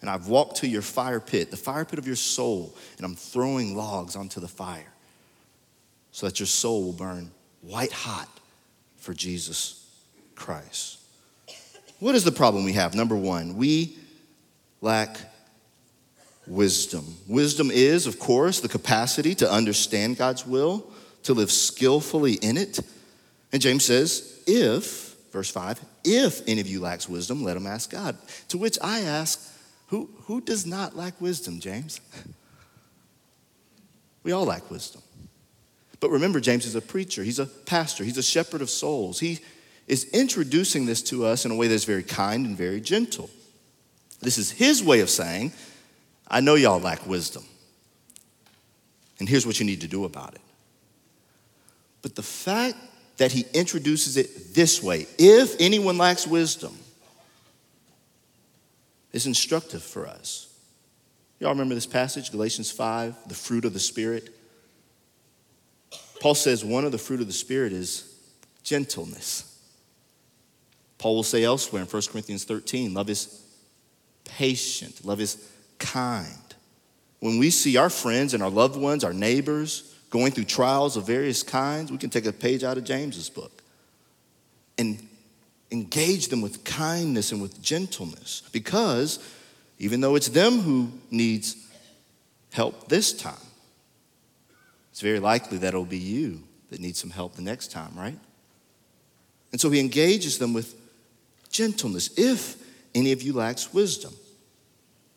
and 0.00 0.08
I've 0.08 0.28
walked 0.28 0.56
to 0.58 0.66
your 0.66 0.80
fire 0.80 1.20
pit, 1.20 1.50
the 1.50 1.58
fire 1.58 1.84
pit 1.84 1.98
of 1.98 2.06
your 2.06 2.16
soul, 2.16 2.74
and 2.96 3.04
I'm 3.04 3.14
throwing 3.14 3.76
logs 3.76 4.16
onto 4.16 4.40
the 4.40 4.48
fire 4.48 4.92
so 6.10 6.26
that 6.26 6.40
your 6.40 6.46
soul 6.46 6.84
will 6.84 6.94
burn 6.94 7.30
white 7.62 7.92
hot 7.92 8.28
for 8.96 9.14
Jesus 9.14 9.86
Christ. 10.34 10.98
What 11.98 12.14
is 12.14 12.24
the 12.24 12.32
problem 12.32 12.64
we 12.64 12.72
have? 12.72 12.94
Number 12.94 13.16
one, 13.16 13.56
we 13.56 13.96
lack 14.80 15.18
wisdom. 16.46 17.04
Wisdom 17.28 17.70
is, 17.70 18.06
of 18.06 18.18
course, 18.18 18.60
the 18.60 18.68
capacity 18.68 19.34
to 19.36 19.50
understand 19.50 20.16
God's 20.16 20.46
will, 20.46 20.90
to 21.24 21.34
live 21.34 21.50
skillfully 21.50 22.34
in 22.34 22.56
it. 22.56 22.80
And 23.52 23.60
James 23.60 23.84
says, 23.84 24.42
if, 24.46 25.14
verse 25.32 25.50
5, 25.50 25.80
if 26.04 26.46
any 26.48 26.60
of 26.60 26.66
you 26.66 26.80
lacks 26.80 27.08
wisdom, 27.08 27.44
let 27.44 27.56
him 27.56 27.66
ask 27.66 27.90
God. 27.90 28.16
To 28.48 28.58
which 28.58 28.78
I 28.82 29.00
ask, 29.00 29.54
who, 29.88 30.08
who 30.24 30.40
does 30.40 30.64
not 30.64 30.96
lack 30.96 31.20
wisdom, 31.20 31.60
James? 31.60 32.00
We 34.22 34.32
all 34.32 34.44
lack 34.44 34.70
wisdom. 34.70 35.00
But 36.00 36.10
remember, 36.10 36.40
James 36.40 36.64
is 36.64 36.74
a 36.74 36.80
preacher, 36.80 37.22
he's 37.22 37.38
a 37.38 37.46
pastor, 37.46 38.04
he's 38.04 38.18
a 38.18 38.22
shepherd 38.22 38.62
of 38.62 38.70
souls. 38.70 39.20
He 39.20 39.40
is 39.86 40.04
introducing 40.12 40.86
this 40.86 41.02
to 41.02 41.26
us 41.26 41.44
in 41.44 41.50
a 41.50 41.54
way 41.54 41.68
that's 41.68 41.84
very 41.84 42.02
kind 42.02 42.46
and 42.46 42.56
very 42.56 42.80
gentle. 42.80 43.28
This 44.20 44.38
is 44.38 44.50
his 44.50 44.82
way 44.82 45.00
of 45.00 45.10
saying, 45.10 45.52
I 46.26 46.40
know 46.40 46.54
y'all 46.54 46.80
lack 46.80 47.06
wisdom. 47.06 47.44
And 49.18 49.28
here's 49.28 49.46
what 49.46 49.60
you 49.60 49.66
need 49.66 49.82
to 49.82 49.88
do 49.88 50.04
about 50.04 50.34
it. 50.34 50.40
But 52.02 52.14
the 52.14 52.22
fact 52.22 52.76
that 53.18 53.32
he 53.32 53.44
introduces 53.52 54.16
it 54.16 54.54
this 54.54 54.82
way, 54.82 55.06
if 55.18 55.54
anyone 55.60 55.98
lacks 55.98 56.26
wisdom, 56.26 56.78
is 59.12 59.26
instructive 59.26 59.82
for 59.82 60.06
us. 60.06 60.46
Y'all 61.38 61.50
remember 61.50 61.74
this 61.74 61.86
passage, 61.86 62.30
Galatians 62.30 62.70
5, 62.70 63.28
the 63.28 63.34
fruit 63.34 63.64
of 63.64 63.74
the 63.74 63.80
Spirit? 63.80 64.34
Paul 66.20 66.34
says 66.34 66.64
one 66.64 66.84
of 66.84 66.92
the 66.92 66.98
fruit 66.98 67.20
of 67.20 67.26
the 67.26 67.32
Spirit 67.32 67.72
is 67.72 68.14
gentleness. 68.62 69.46
Paul 70.98 71.16
will 71.16 71.22
say 71.22 71.42
elsewhere 71.44 71.82
in 71.82 71.88
1 71.88 72.02
Corinthians 72.12 72.44
13, 72.44 72.92
love 72.92 73.08
is 73.08 73.42
patient, 74.24 75.04
love 75.04 75.20
is 75.20 75.50
kind. 75.78 76.36
When 77.20 77.38
we 77.38 77.50
see 77.50 77.78
our 77.78 77.90
friends 77.90 78.34
and 78.34 78.42
our 78.42 78.50
loved 78.50 78.76
ones, 78.76 79.02
our 79.02 79.14
neighbors, 79.14 79.94
going 80.10 80.32
through 80.32 80.44
trials 80.44 80.96
of 80.98 81.06
various 81.06 81.42
kinds, 81.42 81.90
we 81.90 81.96
can 81.96 82.10
take 82.10 82.26
a 82.26 82.32
page 82.32 82.64
out 82.64 82.76
of 82.76 82.84
James's 82.84 83.30
book 83.30 83.62
and 84.76 85.06
engage 85.70 86.28
them 86.28 86.42
with 86.42 86.64
kindness 86.64 87.32
and 87.32 87.40
with 87.40 87.62
gentleness 87.62 88.42
because 88.52 89.26
even 89.78 90.00
though 90.00 90.16
it's 90.16 90.28
them 90.28 90.58
who 90.60 90.90
needs 91.10 91.56
help 92.52 92.88
this 92.88 93.12
time 93.12 93.49
it's 95.00 95.02
very 95.06 95.18
likely 95.18 95.56
that 95.56 95.68
it'll 95.68 95.86
be 95.86 95.96
you 95.96 96.42
that 96.68 96.78
needs 96.78 96.98
some 96.98 97.08
help 97.08 97.34
the 97.34 97.40
next 97.40 97.70
time 97.70 97.90
right? 97.96 98.18
And 99.50 99.58
so 99.58 99.70
he 99.70 99.80
engages 99.80 100.36
them 100.36 100.52
with 100.52 100.74
gentleness 101.50 102.10
if 102.18 102.56
any 102.94 103.12
of 103.12 103.22
you 103.22 103.32
lacks 103.32 103.72
wisdom. 103.72 104.12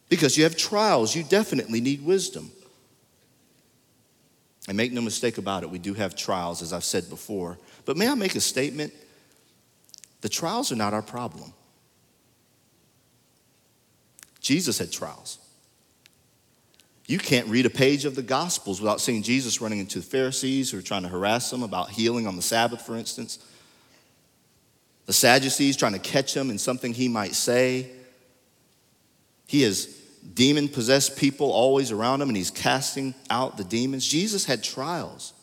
Because 0.08 0.38
you 0.38 0.46
have 0.46 0.56
trials 0.56 1.14
you 1.14 1.22
definitely 1.22 1.82
need 1.82 2.02
wisdom. 2.02 2.50
And 4.70 4.78
make 4.78 4.94
no 4.94 5.02
mistake 5.02 5.38
about 5.38 5.64
it 5.64 5.70
we 5.70 5.80
do 5.80 5.94
have 5.96 6.16
trials 6.16 6.62
as 6.62 6.72
i've 6.72 6.86
said 6.86 7.10
before. 7.10 7.60
But 7.84 7.98
may 7.98 8.08
i 8.08 8.16
make 8.16 8.36
a 8.36 8.40
statement? 8.40 8.94
The 10.22 10.30
trials 10.30 10.72
are 10.72 10.78
not 10.78 10.94
our 10.94 11.02
problem. 11.02 11.52
Jesus 14.40 14.78
had 14.78 14.94
trials. 14.94 15.40
You 17.06 17.18
can't 17.18 17.48
read 17.48 17.66
a 17.66 17.70
page 17.70 18.06
of 18.06 18.16
the 18.16 18.22
Gospels 18.22 18.80
without 18.80 19.02
seeing 19.02 19.24
Jesus 19.24 19.60
running 19.60 19.80
into 19.80 20.00
the 20.00 20.06
Pharisees 20.06 20.72
who 20.72 20.78
are 20.78 20.84
trying 20.84 21.04
to 21.04 21.10
harass 21.10 21.52
him 21.52 21.64
about 21.64 21.90
healing 21.90 22.28
on 22.28 22.36
the 22.36 22.42
Sabbath, 22.42 22.82
for 22.82 22.96
instance. 22.96 23.40
The 25.06 25.14
Sadducees 25.14 25.76
trying 25.76 25.94
to 25.94 26.00
catch 26.00 26.36
him 26.36 26.50
in 26.50 26.58
something 26.58 26.94
he 26.94 27.10
might 27.10 27.36
say. 27.36 27.90
He 29.48 29.64
has 29.64 29.86
demon 30.34 30.70
possessed 30.70 31.18
people 31.18 31.52
always 31.52 31.92
around 31.92 32.22
him 32.22 32.30
and 32.30 32.38
he's 32.38 32.52
casting 32.52 33.14
out 33.30 33.58
the 33.58 33.66
demons. 33.66 34.08
Jesus 34.08 34.46
had 34.46 34.64
trials. 34.64 35.34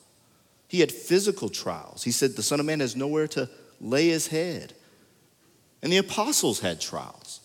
He 0.67 0.81
had 0.81 0.91
physical 0.91 1.51
trials. 1.51 2.03
He 2.05 2.11
said, 2.11 2.37
The 2.37 2.43
Son 2.43 2.61
of 2.61 2.67
Man 2.67 2.81
has 2.81 2.97
nowhere 2.97 3.29
to 3.29 3.51
lay 3.81 4.09
his 4.09 4.29
head. 4.29 4.73
And 5.83 5.93
the 5.93 5.99
apostles 5.99 6.61
had 6.61 6.81
trials. 6.81 7.40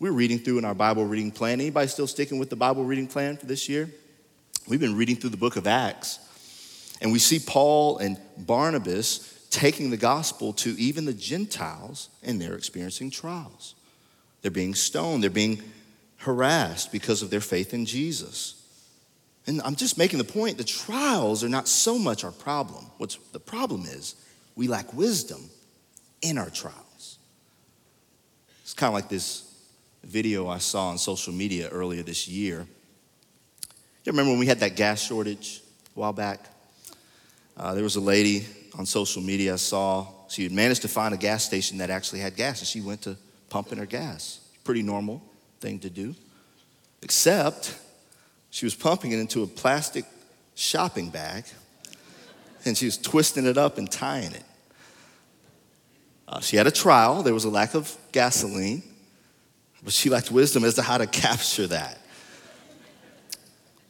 We're 0.00 0.12
reading 0.12 0.40
through 0.40 0.58
in 0.58 0.64
our 0.64 0.74
Bible 0.74 1.04
reading 1.04 1.30
plan. 1.30 1.60
Anybody 1.60 1.86
still 1.86 2.08
sticking 2.08 2.38
with 2.38 2.50
the 2.50 2.56
Bible 2.56 2.84
reading 2.84 3.06
plan 3.06 3.36
for 3.36 3.46
this 3.46 3.68
year? 3.68 3.88
We've 4.66 4.80
been 4.80 4.96
reading 4.96 5.16
through 5.16 5.30
the 5.30 5.36
book 5.36 5.56
of 5.56 5.66
Acts, 5.66 6.18
and 7.00 7.12
we 7.12 7.18
see 7.18 7.38
Paul 7.38 7.98
and 7.98 8.18
Barnabas 8.36 9.46
taking 9.50 9.90
the 9.90 9.96
gospel 9.96 10.52
to 10.54 10.70
even 10.80 11.04
the 11.04 11.12
Gentiles, 11.12 12.08
and 12.24 12.40
they're 12.40 12.56
experiencing 12.56 13.10
trials. 13.10 13.76
They're 14.42 14.50
being 14.50 14.74
stoned, 14.74 15.22
they're 15.22 15.30
being 15.30 15.62
harassed 16.16 16.90
because 16.90 17.22
of 17.22 17.30
their 17.30 17.40
faith 17.40 17.72
in 17.72 17.86
Jesus. 17.86 18.60
And 19.46 19.60
I'm 19.62 19.76
just 19.76 19.96
making 19.96 20.18
the 20.18 20.24
point 20.24 20.58
the 20.58 20.64
trials 20.64 21.44
are 21.44 21.48
not 21.48 21.68
so 21.68 21.98
much 21.98 22.24
our 22.24 22.32
problem. 22.32 22.86
What's 22.96 23.16
the 23.32 23.38
problem 23.38 23.82
is 23.82 24.16
we 24.56 24.66
lack 24.66 24.92
wisdom 24.92 25.50
in 26.20 26.36
our 26.36 26.50
trials. 26.50 27.18
It's 28.62 28.74
kind 28.74 28.88
of 28.88 28.94
like 28.94 29.08
this 29.08 29.43
video 30.06 30.48
I 30.48 30.58
saw 30.58 30.88
on 30.88 30.98
social 30.98 31.32
media 31.32 31.68
earlier 31.68 32.02
this 32.02 32.28
year. 32.28 32.66
You 34.04 34.12
remember 34.12 34.30
when 34.30 34.38
we 34.38 34.46
had 34.46 34.60
that 34.60 34.76
gas 34.76 35.02
shortage 35.02 35.62
a 35.96 36.00
while 36.00 36.12
back? 36.12 36.40
Uh, 37.56 37.74
there 37.74 37.84
was 37.84 37.96
a 37.96 38.00
lady 38.00 38.46
on 38.78 38.86
social 38.86 39.22
media 39.22 39.54
I 39.54 39.56
saw. 39.56 40.06
She 40.28 40.42
had 40.42 40.52
managed 40.52 40.82
to 40.82 40.88
find 40.88 41.14
a 41.14 41.16
gas 41.16 41.44
station 41.44 41.78
that 41.78 41.90
actually 41.90 42.20
had 42.20 42.36
gas, 42.36 42.60
and 42.60 42.68
she 42.68 42.80
went 42.80 43.02
to 43.02 43.16
pump 43.48 43.72
in 43.72 43.78
her 43.78 43.86
gas. 43.86 44.40
Pretty 44.64 44.82
normal 44.82 45.22
thing 45.60 45.78
to 45.80 45.90
do. 45.90 46.14
Except 47.02 47.78
she 48.50 48.66
was 48.66 48.74
pumping 48.74 49.12
it 49.12 49.18
into 49.18 49.42
a 49.42 49.46
plastic 49.46 50.04
shopping 50.54 51.10
bag 51.10 51.44
and 52.64 52.76
she 52.76 52.86
was 52.86 52.96
twisting 52.96 53.46
it 53.46 53.58
up 53.58 53.78
and 53.78 53.90
tying 53.90 54.32
it. 54.32 54.44
Uh, 56.26 56.40
she 56.40 56.56
had 56.56 56.66
a 56.66 56.70
trial, 56.70 57.22
there 57.22 57.34
was 57.34 57.44
a 57.44 57.50
lack 57.50 57.74
of 57.74 57.96
gasoline, 58.12 58.82
but 59.84 59.92
she 59.92 60.08
lacked 60.08 60.30
wisdom 60.30 60.64
as 60.64 60.74
to 60.74 60.82
how 60.82 60.98
to 60.98 61.06
capture 61.06 61.66
that. 61.66 61.98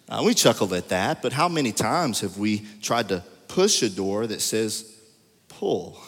Uh, 0.08 0.22
we 0.24 0.34
chuckled 0.34 0.72
at 0.72 0.88
that, 0.88 1.22
but 1.22 1.32
how 1.32 1.48
many 1.48 1.72
times 1.72 2.20
have 2.20 2.36
we 2.36 2.66
tried 2.82 3.08
to 3.08 3.22
push 3.48 3.82
a 3.82 3.88
door 3.88 4.26
that 4.26 4.42
says 4.42 4.92
pull? 5.48 5.98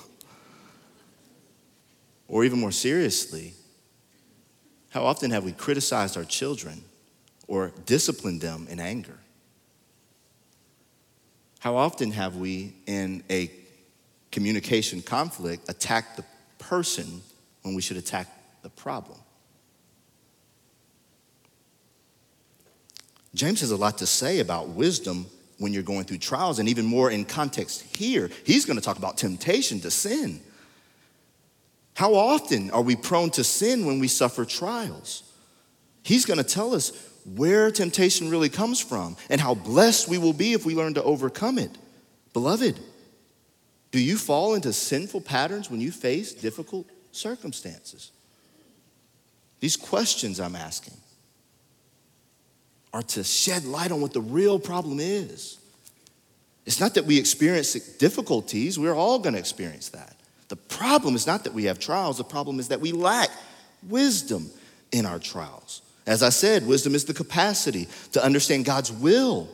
Or 2.28 2.45
even 2.45 2.59
more 2.59 2.73
seriously, 2.73 3.55
how 4.90 5.05
often 5.05 5.31
have 5.31 5.45
we 5.45 5.52
criticized 5.52 6.16
our 6.16 6.25
children 6.25 6.83
or 7.47 7.73
disciplined 7.87 8.40
them 8.40 8.66
in 8.69 8.81
anger? 8.81 9.19
How 11.61 11.76
often 11.76 12.11
have 12.12 12.37
we, 12.37 12.75
in 12.87 13.23
a 13.31 13.50
communication 14.31 15.00
conflict, 15.00 15.69
attacked 15.69 16.16
the 16.16 16.25
person 16.59 17.23
when 17.62 17.75
we 17.75 17.83
should 17.83 17.97
attack 17.97 18.28
the 18.62 18.69
problem? 18.71 19.19
James 23.37 23.61
has 23.61 23.71
a 23.71 23.76
lot 23.76 23.99
to 23.99 24.07
say 24.07 24.40
about 24.40 24.71
wisdom 24.71 25.26
when 25.59 25.73
you're 25.73 25.83
going 25.83 26.05
through 26.05 26.19
trials, 26.19 26.59
and 26.59 26.69
even 26.69 26.85
more 26.85 27.11
in 27.11 27.25
context 27.25 27.83
here. 27.97 28.31
He's 28.45 28.64
going 28.64 28.78
to 28.78 28.85
talk 28.85 28.99
about 28.99 29.19
temptation 29.19 29.81
to 29.81 29.90
sin. 29.90 30.40
How 31.95 32.14
often 32.14 32.71
are 32.71 32.83
we 32.83 32.97
prone 32.97 33.31
to 33.31 33.45
sin 33.45 33.87
when 33.87 33.99
we 33.99 34.09
suffer 34.09 34.45
trials? 34.45 35.23
He's 36.02 36.25
going 36.26 36.38
to 36.38 36.45
tell 36.45 36.75
us 36.75 36.93
where 37.35 37.71
temptation 37.71 38.31
really 38.31 38.49
comes 38.49 38.81
from 38.81 39.16
and 39.28 39.40
how 39.40 39.55
blessed 39.55 40.09
we 40.09 40.19
will 40.19 40.33
be 40.33 40.52
if 40.52 40.64
we 40.64 40.75
learn 40.75 40.95
to 40.95 41.02
overcome 41.02 41.59
it. 41.59 41.76
Beloved, 42.33 42.78
do 43.90 44.00
you 44.00 44.16
fall 44.16 44.55
into 44.55 44.73
sinful 44.73 45.23
patterns 45.23 45.71
when 45.71 45.81
you 45.81 45.90
face 45.90 46.33
difficult 46.33 46.87
circumstances? 47.12 48.12
These 49.61 49.76
questions 49.76 50.38
I'm 50.38 50.57
asking 50.57 50.95
are 52.97 53.03
to 53.03 53.23
shed 53.23 53.67
light 53.67 53.93
on 53.93 54.00
what 54.00 54.15
the 54.15 54.23
real 54.23 54.59
problem 54.59 54.99
is. 55.00 55.59
It's 56.65 56.81
not 56.81 56.95
that 56.95 57.05
we 57.05 57.19
experience 57.19 57.75
difficulties, 57.75 58.79
we're 58.79 58.95
all 58.95 59.19
going 59.19 59.35
to 59.35 59.38
experience 59.38 59.91
that. 59.91 60.17
The 60.49 60.57
problem 60.57 61.15
is 61.15 61.26
not 61.26 61.45
that 61.45 61.53
we 61.53 61.65
have 61.65 61.79
trials, 61.79 62.17
the 62.17 62.25
problem 62.25 62.59
is 62.59 62.69
that 62.69 62.81
we 62.81 62.93
lack 62.93 63.29
wisdom 63.87 64.50
in 64.93 65.05
our 65.05 65.19
trials. 65.19 65.83
As 66.07 66.23
I 66.23 66.31
said, 66.31 66.67
wisdom 66.67 66.95
is 66.95 67.05
the 67.05 67.12
capacity 67.12 67.87
to 68.12 68.25
understand 68.25 68.65
God's 68.65 68.91
will 68.91 69.47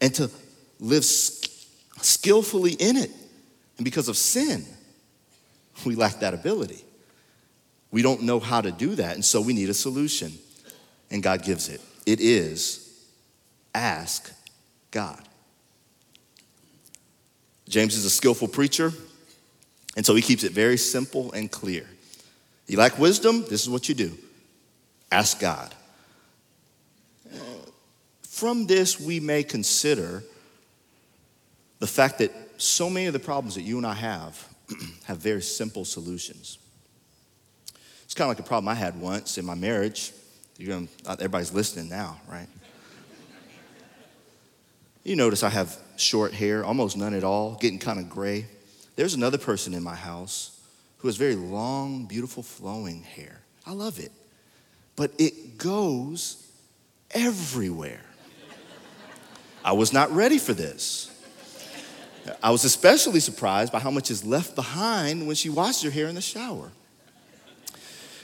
and 0.00 0.14
to 0.14 0.30
live 0.78 1.04
skillfully 1.04 2.74
in 2.74 2.96
it. 2.96 3.10
And 3.78 3.84
because 3.84 4.08
of 4.08 4.16
sin, 4.16 4.64
we 5.84 5.96
lack 5.96 6.20
that 6.20 6.32
ability. 6.32 6.84
We 7.90 8.02
don't 8.02 8.22
know 8.22 8.38
how 8.38 8.60
to 8.60 8.70
do 8.70 8.94
that, 8.94 9.16
and 9.16 9.24
so 9.24 9.40
we 9.40 9.52
need 9.52 9.68
a 9.68 9.74
solution. 9.74 10.32
And 11.10 11.24
God 11.24 11.42
gives 11.42 11.68
it. 11.68 11.80
It 12.06 12.20
is 12.20 13.06
ask 13.74 14.32
God. 14.90 15.22
James 17.68 17.94
is 17.96 18.04
a 18.04 18.10
skillful 18.10 18.48
preacher, 18.48 18.92
and 19.96 20.04
so 20.04 20.14
he 20.14 20.22
keeps 20.22 20.44
it 20.44 20.52
very 20.52 20.76
simple 20.76 21.32
and 21.32 21.50
clear. 21.50 21.86
You 22.66 22.78
lack 22.78 22.98
wisdom, 22.98 23.42
this 23.48 23.62
is 23.62 23.68
what 23.68 23.88
you 23.88 23.94
do 23.94 24.16
ask 25.10 25.38
God. 25.38 25.74
From 28.22 28.66
this, 28.66 28.98
we 28.98 29.20
may 29.20 29.42
consider 29.42 30.24
the 31.78 31.86
fact 31.86 32.18
that 32.18 32.32
so 32.56 32.88
many 32.88 33.06
of 33.06 33.12
the 33.12 33.18
problems 33.18 33.54
that 33.56 33.62
you 33.62 33.76
and 33.76 33.86
I 33.86 33.94
have 33.94 34.48
have 35.04 35.18
very 35.18 35.42
simple 35.42 35.84
solutions. 35.84 36.58
It's 38.04 38.14
kind 38.14 38.30
of 38.30 38.36
like 38.36 38.44
a 38.44 38.48
problem 38.48 38.68
I 38.68 38.74
had 38.74 39.00
once 39.00 39.38
in 39.38 39.44
my 39.44 39.54
marriage. 39.54 40.12
You're 40.58 40.74
gonna, 40.74 40.88
uh, 41.06 41.16
everybody's 41.18 41.52
listening 41.52 41.88
now, 41.88 42.20
right? 42.28 42.48
You 45.04 45.16
notice 45.16 45.42
I 45.42 45.50
have 45.50 45.76
short 45.96 46.32
hair, 46.32 46.64
almost 46.64 46.96
none 46.96 47.14
at 47.14 47.24
all, 47.24 47.56
getting 47.56 47.78
kind 47.78 47.98
of 47.98 48.08
gray. 48.08 48.46
There's 48.94 49.14
another 49.14 49.38
person 49.38 49.74
in 49.74 49.82
my 49.82 49.96
house 49.96 50.60
who 50.98 51.08
has 51.08 51.16
very 51.16 51.34
long, 51.34 52.06
beautiful, 52.06 52.42
flowing 52.42 53.02
hair. 53.02 53.40
I 53.66 53.72
love 53.72 53.98
it. 53.98 54.12
But 54.94 55.12
it 55.18 55.58
goes 55.58 56.46
everywhere. 57.10 58.04
I 59.64 59.72
was 59.72 59.92
not 59.92 60.10
ready 60.12 60.38
for 60.38 60.52
this. 60.52 61.08
I 62.42 62.50
was 62.50 62.64
especially 62.64 63.20
surprised 63.20 63.72
by 63.72 63.80
how 63.80 63.90
much 63.90 64.10
is 64.10 64.24
left 64.24 64.54
behind 64.54 65.26
when 65.26 65.34
she 65.34 65.48
washes 65.48 65.82
her 65.82 65.90
hair 65.90 66.06
in 66.06 66.14
the 66.14 66.20
shower. 66.20 66.70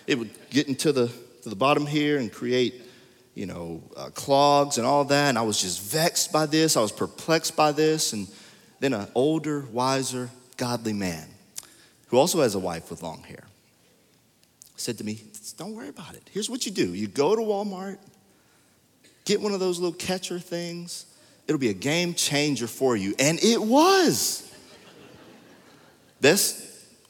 It 0.06 0.18
would 0.18 0.30
get 0.50 0.68
into 0.68 0.92
the, 0.92 1.10
to 1.48 1.54
the 1.54 1.58
bottom 1.58 1.86
here 1.86 2.18
and 2.18 2.32
create, 2.32 2.74
you 3.34 3.46
know, 3.46 3.82
uh, 3.96 4.10
clogs 4.10 4.78
and 4.78 4.86
all 4.86 5.04
that. 5.04 5.30
And 5.30 5.38
I 5.38 5.42
was 5.42 5.60
just 5.60 5.82
vexed 5.82 6.32
by 6.32 6.46
this. 6.46 6.76
I 6.76 6.80
was 6.80 6.92
perplexed 6.92 7.56
by 7.56 7.72
this. 7.72 8.12
And 8.12 8.28
then 8.80 8.92
an 8.92 9.08
older, 9.14 9.60
wiser, 9.72 10.30
godly 10.56 10.92
man 10.92 11.26
who 12.08 12.18
also 12.18 12.40
has 12.42 12.54
a 12.54 12.58
wife 12.58 12.90
with 12.90 13.02
long 13.02 13.22
hair 13.22 13.44
said 14.76 14.98
to 14.98 15.04
me, 15.04 15.20
Don't 15.56 15.74
worry 15.74 15.88
about 15.88 16.14
it. 16.14 16.22
Here's 16.32 16.48
what 16.48 16.66
you 16.66 16.72
do 16.72 16.94
you 16.94 17.08
go 17.08 17.34
to 17.34 17.42
Walmart, 17.42 17.98
get 19.24 19.40
one 19.40 19.52
of 19.52 19.60
those 19.60 19.78
little 19.78 19.96
catcher 19.96 20.38
things, 20.38 21.06
It'll 21.48 21.58
be 21.58 21.70
a 21.70 21.74
game 21.74 22.12
changer 22.12 22.66
for 22.66 22.94
you. 22.94 23.14
And 23.18 23.42
it 23.42 23.60
was. 23.60 24.44
Best 26.20 26.62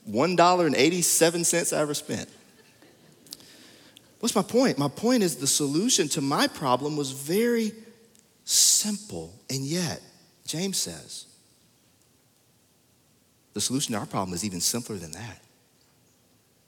$1.87 0.08 1.76
I 1.76 1.80
ever 1.80 1.94
spent. 1.94 2.28
What's 4.20 4.34
my 4.34 4.42
point? 4.42 4.78
My 4.78 4.88
point 4.88 5.22
is 5.22 5.36
the 5.36 5.46
solution 5.46 6.08
to 6.08 6.20
my 6.20 6.48
problem 6.48 6.96
was 6.96 7.12
very 7.12 7.72
simple. 8.44 9.32
And 9.48 9.64
yet, 9.64 10.00
James 10.46 10.76
says, 10.76 11.26
the 13.54 13.60
solution 13.60 13.92
to 13.92 14.00
our 14.00 14.06
problem 14.06 14.34
is 14.34 14.44
even 14.44 14.60
simpler 14.60 14.96
than 14.96 15.12
that. 15.12 15.38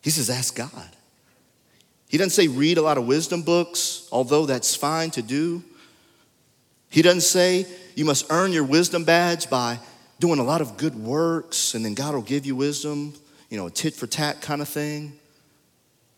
He 0.03 0.11
says, 0.11 0.31
ask 0.31 0.55
God. 0.55 0.97
He 2.09 2.19
doesn't 2.19 2.31
say 2.31 2.49
read 2.49 2.79
a 2.79 2.83
lot 2.83 2.99
of 2.99 3.07
wisdom 3.07 3.43
books, 3.43 4.09
although 4.11 4.47
that's 4.47 4.75
fine 4.75 5.11
to 5.13 5.23
do. 5.23 5.63
He 6.89 7.03
doesn't 7.03 7.21
say 7.21 7.67
you 7.95 8.05
must 8.05 8.27
earn 8.31 8.53
your 8.53 8.65
wisdom 8.65 9.05
badge 9.05 9.49
by 9.49 9.79
doing 10.19 10.41
a 10.41 10.43
lot 10.43 10.61
of 10.61 10.77
good 10.77 10.95
works 10.95 11.75
and 11.75 11.85
then 11.85 11.95
God 11.95 12.15
will 12.15 12.23
give 12.23 12.45
you 12.45 12.57
wisdom, 12.57 13.15
you 13.49 13.57
know, 13.57 13.67
a 13.67 13.71
tit 13.71 13.95
for 13.95 14.07
tat 14.07 14.43
kind 14.43 14.61
of 14.61 14.69
thing. 14.69 15.13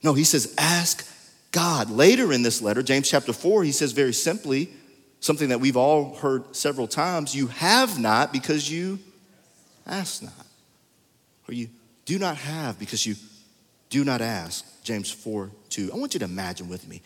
No, 0.03 0.15
he 0.15 0.25
says, 0.25 0.55
ask 0.57 1.07
God. 1.53 1.91
Later 1.91 2.33
in 2.33 2.43
this 2.43 2.61
letter, 2.61 2.83
James 2.83 3.09
chapter 3.09 3.33
4, 3.33 3.63
he 3.63 3.73
says 3.73 3.93
very 3.93 4.13
simply 4.13 4.71
something 5.21 5.51
that 5.51 5.61
we've 5.61 5.77
all 5.77 6.15
heard 6.17 6.57
several 6.57 6.89
times 6.89 7.35
you 7.35 7.47
have 7.47 7.99
not 7.99 8.33
because 8.33 8.71
you 8.71 8.99
ask 9.87 10.23
not. 10.23 10.47
Or 11.49 11.55
you 11.55 11.69
do 12.05 12.19
not 12.19 12.37
have 12.39 12.79
because 12.79 13.07
you 13.07 13.15
do 13.91 14.05
not 14.05 14.21
ask. 14.21 14.65
James 14.83 15.11
4 15.11 15.51
2. 15.69 15.91
I 15.93 15.97
want 15.97 16.15
you 16.15 16.21
to 16.21 16.27
imagine 16.27 16.69
with 16.69 16.89
me 16.89 17.03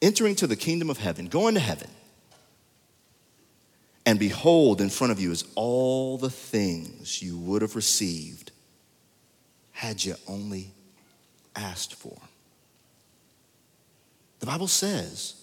entering 0.00 0.36
to 0.36 0.46
the 0.46 0.56
kingdom 0.56 0.90
of 0.90 0.98
heaven, 0.98 1.26
going 1.26 1.54
to 1.54 1.60
heaven, 1.60 1.90
and 4.06 4.18
behold, 4.18 4.80
in 4.80 4.88
front 4.88 5.12
of 5.12 5.20
you 5.20 5.30
is 5.32 5.44
all 5.54 6.16
the 6.16 6.30
things 6.30 7.20
you 7.20 7.36
would 7.36 7.62
have 7.62 7.76
received 7.76 8.52
had 9.72 10.02
you 10.02 10.14
only 10.26 10.72
asked 11.54 11.94
for. 11.94 12.16
The 14.40 14.46
Bible 14.46 14.68
says 14.68 15.34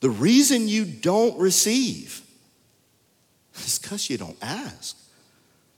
the 0.00 0.10
reason 0.10 0.68
you 0.68 0.84
don't 0.84 1.38
receive 1.38 2.22
is 3.56 3.78
because 3.78 4.10
you 4.10 4.18
don't 4.18 4.36
ask. 4.42 4.96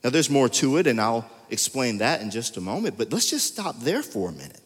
Now, 0.02 0.10
there's 0.10 0.28
more 0.28 0.48
to 0.50 0.76
it, 0.76 0.86
and 0.86 1.00
I'll 1.00 1.30
explain 1.50 1.98
that 1.98 2.20
in 2.20 2.30
just 2.30 2.56
a 2.56 2.60
moment, 2.60 2.98
but 2.98 3.12
let's 3.12 3.30
just 3.30 3.46
stop 3.46 3.80
there 3.80 4.02
for 4.02 4.28
a 4.28 4.32
minute 4.32 4.60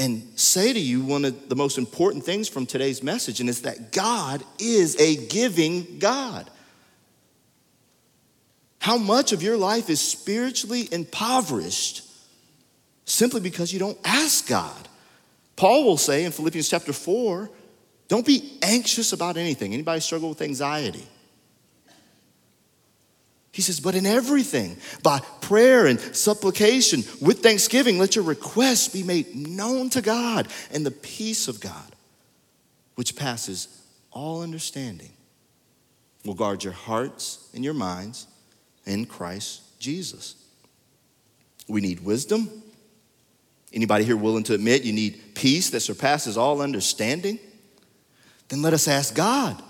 and 0.00 0.26
say 0.34 0.72
to 0.72 0.80
you 0.80 1.04
one 1.04 1.26
of 1.26 1.50
the 1.50 1.54
most 1.54 1.76
important 1.76 2.24
things 2.24 2.48
from 2.48 2.64
today's 2.64 3.02
message, 3.02 3.38
and 3.38 3.50
it's 3.50 3.60
that 3.60 3.92
God 3.92 4.42
is 4.58 4.98
a 4.98 5.26
giving 5.26 5.98
God. 5.98 6.48
How 8.78 8.96
much 8.96 9.32
of 9.32 9.42
your 9.42 9.58
life 9.58 9.90
is 9.90 10.00
spiritually 10.00 10.88
impoverished 10.90 12.02
simply 13.04 13.40
because 13.40 13.74
you 13.74 13.78
don't 13.78 13.98
ask 14.02 14.48
God? 14.48 14.88
Paul 15.60 15.84
will 15.84 15.98
say 15.98 16.24
in 16.24 16.32
Philippians 16.32 16.70
chapter 16.70 16.90
4, 16.90 17.50
don't 18.08 18.24
be 18.24 18.58
anxious 18.62 19.12
about 19.12 19.36
anything. 19.36 19.74
Anybody 19.74 20.00
struggle 20.00 20.30
with 20.30 20.40
anxiety? 20.40 21.06
He 23.52 23.60
says, 23.60 23.78
but 23.78 23.94
in 23.94 24.06
everything, 24.06 24.78
by 25.02 25.20
prayer 25.42 25.84
and 25.84 26.00
supplication, 26.00 27.04
with 27.20 27.42
thanksgiving, 27.42 27.98
let 27.98 28.16
your 28.16 28.24
requests 28.24 28.88
be 28.88 29.02
made 29.02 29.36
known 29.36 29.90
to 29.90 30.00
God, 30.00 30.48
and 30.72 30.86
the 30.86 30.90
peace 30.90 31.46
of 31.46 31.60
God, 31.60 31.94
which 32.94 33.14
passes 33.14 33.68
all 34.10 34.40
understanding, 34.40 35.10
will 36.24 36.32
guard 36.32 36.64
your 36.64 36.72
hearts 36.72 37.50
and 37.52 37.62
your 37.62 37.74
minds 37.74 38.26
in 38.86 39.04
Christ 39.04 39.78
Jesus. 39.78 40.36
We 41.68 41.82
need 41.82 42.00
wisdom. 42.00 42.48
Anybody 43.72 44.04
here 44.04 44.16
willing 44.16 44.42
to 44.44 44.54
admit 44.54 44.82
you 44.82 44.92
need 44.92 45.34
peace 45.34 45.70
that 45.70 45.80
surpasses 45.80 46.36
all 46.36 46.60
understanding? 46.60 47.38
Then 48.48 48.62
let 48.62 48.72
us 48.72 48.88
ask 48.88 49.14
God. 49.14 49.62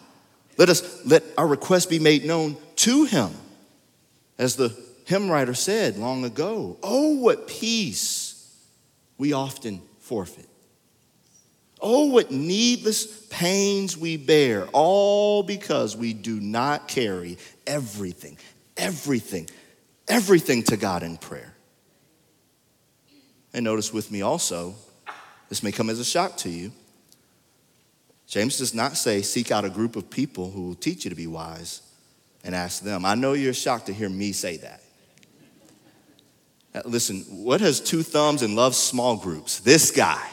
Let 0.57 0.69
us 0.69 1.05
let 1.07 1.23
our 1.37 1.47
request 1.47 1.91
be 1.91 1.99
made 1.99 2.25
known 2.25 2.57
to 2.77 3.05
him. 3.05 3.31
As 4.39 4.57
the 4.57 4.75
hymn 5.05 5.31
writer 5.31 5.55
said 5.55 5.99
long 5.99 6.25
ago, 6.25 6.79
oh, 6.83 7.17
what 7.17 7.47
peace 7.47 8.31
we 9.19 9.35
often 9.35 9.83
forfeit. 9.99 10.49
Oh, 11.81 12.07
what 12.07 12.31
needless 12.31 13.27
pains 13.29 13.97
we 13.97 14.17
bear, 14.17 14.67
all 14.73 15.43
because 15.43 15.97
we 15.97 16.13
do 16.13 16.41
not 16.41 16.89
carry 16.89 17.39
everything, 17.67 18.37
everything, 18.77 19.49
everything 20.09 20.63
to 20.65 20.77
God 20.77 21.03
in 21.03 21.17
prayer. 21.17 21.55
And 23.53 23.65
notice 23.65 23.93
with 23.93 24.11
me 24.11 24.23
also, 24.23 24.75
this 25.49 25.63
may 25.63 25.73
come 25.73 25.91
as 25.91 25.99
a 25.99 26.05
shock 26.05 26.37
to 26.39 26.49
you. 26.49 26.73
James 28.27 28.59
does 28.59 28.73
not 28.73 28.97
say, 28.97 29.23
seek 29.23 29.51
out 29.51 29.65
a 29.65 29.71
group 29.71 29.97
of 29.97 30.09
people 30.09 30.51
who 30.51 30.69
will 30.69 30.75
teach 30.77 31.05
you 31.05 31.11
to 31.11 31.17
be 31.17 31.27
wise 31.27 31.83
and 32.45 32.55
ask 32.55 32.83
them. 32.83 33.05
I 33.05 33.17
know 33.17 33.33
you're 33.33 33.53
shocked 33.53 33.87
to 33.87 33.93
hear 33.93 34.09
me 34.09 34.31
say 34.31 34.59
that. 34.59 34.83
Uh, 36.73 36.83
listen, 36.85 37.23
what 37.29 37.61
has 37.61 37.81
two 37.81 38.05
thumbs 38.05 38.43
and 38.43 38.55
loves 38.55 38.79
small 38.79 39.17
groups? 39.17 39.59
This 39.59 39.91
guy. 39.91 40.25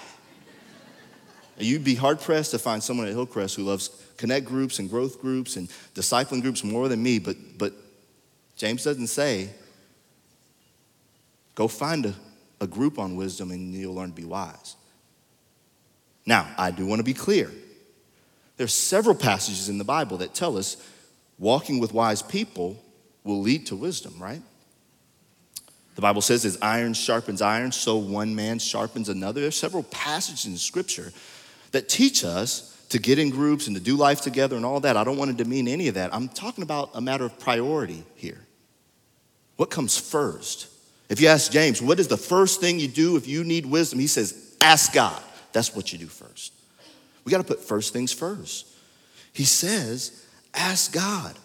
You'd 1.57 1.83
be 1.83 1.95
hard 1.95 2.21
pressed 2.21 2.51
to 2.51 2.59
find 2.59 2.83
someone 2.83 3.07
at 3.07 3.13
Hillcrest 3.13 3.55
who 3.55 3.63
loves 3.63 3.89
connect 4.17 4.45
groups 4.45 4.77
and 4.77 4.87
growth 4.87 5.19
groups 5.19 5.55
and 5.55 5.67
discipling 5.95 6.43
groups 6.43 6.63
more 6.63 6.87
than 6.87 7.01
me, 7.01 7.17
but, 7.17 7.35
but 7.57 7.73
James 8.55 8.83
doesn't 8.83 9.07
say, 9.07 9.49
go 11.55 11.67
find 11.67 12.05
a, 12.05 12.13
a 12.59 12.67
group 12.67 12.99
on 12.99 13.15
wisdom 13.15 13.51
and 13.51 13.73
you'll 13.73 13.93
learn 13.93 14.09
to 14.09 14.15
be 14.15 14.25
wise. 14.25 14.75
Now, 16.25 16.47
I 16.57 16.71
do 16.71 16.85
want 16.85 16.99
to 16.99 17.03
be 17.03 17.13
clear. 17.13 17.51
There's 18.57 18.73
several 18.73 19.15
passages 19.15 19.69
in 19.69 19.77
the 19.77 19.83
Bible 19.83 20.17
that 20.17 20.33
tell 20.33 20.57
us 20.57 20.77
walking 21.37 21.79
with 21.79 21.93
wise 21.93 22.21
people 22.21 22.83
will 23.23 23.41
lead 23.41 23.67
to 23.67 23.75
wisdom, 23.75 24.15
right? 24.19 24.41
The 25.95 26.01
Bible 26.01 26.21
says, 26.21 26.45
as 26.45 26.57
iron 26.61 26.93
sharpens 26.93 27.41
iron, 27.41 27.71
so 27.71 27.97
one 27.97 28.35
man 28.35 28.59
sharpens 28.59 29.09
another. 29.09 29.41
There's 29.41 29.57
several 29.57 29.83
passages 29.83 30.45
in 30.45 30.57
Scripture 30.57 31.11
that 31.71 31.89
teach 31.89 32.23
us 32.23 32.73
to 32.89 32.99
get 32.99 33.19
in 33.19 33.29
groups 33.29 33.67
and 33.67 33.75
to 33.75 33.81
do 33.81 33.95
life 33.95 34.21
together 34.21 34.55
and 34.55 34.65
all 34.65 34.79
that. 34.81 34.95
I 34.95 35.03
don't 35.03 35.17
want 35.17 35.35
to 35.35 35.43
demean 35.43 35.67
any 35.67 35.87
of 35.87 35.95
that. 35.95 36.13
I'm 36.13 36.29
talking 36.29 36.63
about 36.63 36.91
a 36.93 37.01
matter 37.01 37.25
of 37.25 37.39
priority 37.39 38.03
here. 38.15 38.39
What 39.57 39.69
comes 39.69 39.97
first? 39.97 40.67
If 41.09 41.21
you 41.21 41.27
ask 41.27 41.51
James, 41.51 41.81
what 41.81 41.99
is 41.99 42.07
the 42.07 42.17
first 42.17 42.59
thing 42.59 42.79
you 42.79 42.87
do 42.87 43.15
if 43.15 43.27
you 43.27 43.43
need 43.43 43.65
wisdom? 43.65 43.99
He 43.99 44.07
says, 44.07 44.55
ask 44.61 44.93
God. 44.93 45.21
That's 45.53 45.75
what 45.75 45.93
you 45.93 45.99
do 45.99 46.07
first. 46.07 46.53
We 47.23 47.31
got 47.31 47.37
to 47.37 47.43
put 47.43 47.61
first 47.61 47.93
things 47.93 48.11
first. 48.11 48.67
He 49.33 49.45
says, 49.45 50.25
ask 50.53 50.91
God. 50.91 51.35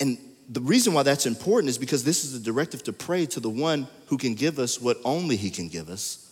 And 0.00 0.18
the 0.48 0.60
reason 0.60 0.94
why 0.94 1.02
that's 1.02 1.26
important 1.26 1.68
is 1.68 1.78
because 1.78 2.04
this 2.04 2.24
is 2.24 2.34
a 2.34 2.40
directive 2.40 2.82
to 2.84 2.92
pray 2.92 3.26
to 3.26 3.40
the 3.40 3.50
one 3.50 3.86
who 4.06 4.16
can 4.16 4.34
give 4.34 4.58
us 4.58 4.80
what 4.80 4.98
only 5.04 5.36
he 5.36 5.50
can 5.50 5.68
give 5.68 5.90
us, 5.90 6.30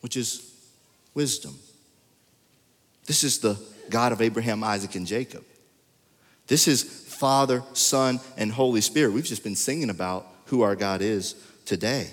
which 0.00 0.16
is 0.16 0.52
wisdom. 1.14 1.56
This 3.06 3.22
is 3.22 3.38
the 3.38 3.56
God 3.88 4.10
of 4.10 4.20
Abraham, 4.20 4.64
Isaac, 4.64 4.96
and 4.96 5.06
Jacob. 5.06 5.44
This 6.48 6.66
is 6.66 6.82
Father, 6.82 7.62
Son, 7.72 8.20
and 8.36 8.50
Holy 8.50 8.80
Spirit. 8.80 9.12
We've 9.12 9.24
just 9.24 9.44
been 9.44 9.56
singing 9.56 9.90
about 9.90 10.26
who 10.46 10.62
our 10.62 10.76
God 10.76 11.02
is 11.02 11.34
today. 11.64 12.10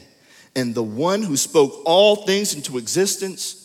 And 0.55 0.75
the 0.75 0.83
one 0.83 1.23
who 1.23 1.37
spoke 1.37 1.81
all 1.85 2.17
things 2.17 2.53
into 2.53 2.77
existence 2.77 3.59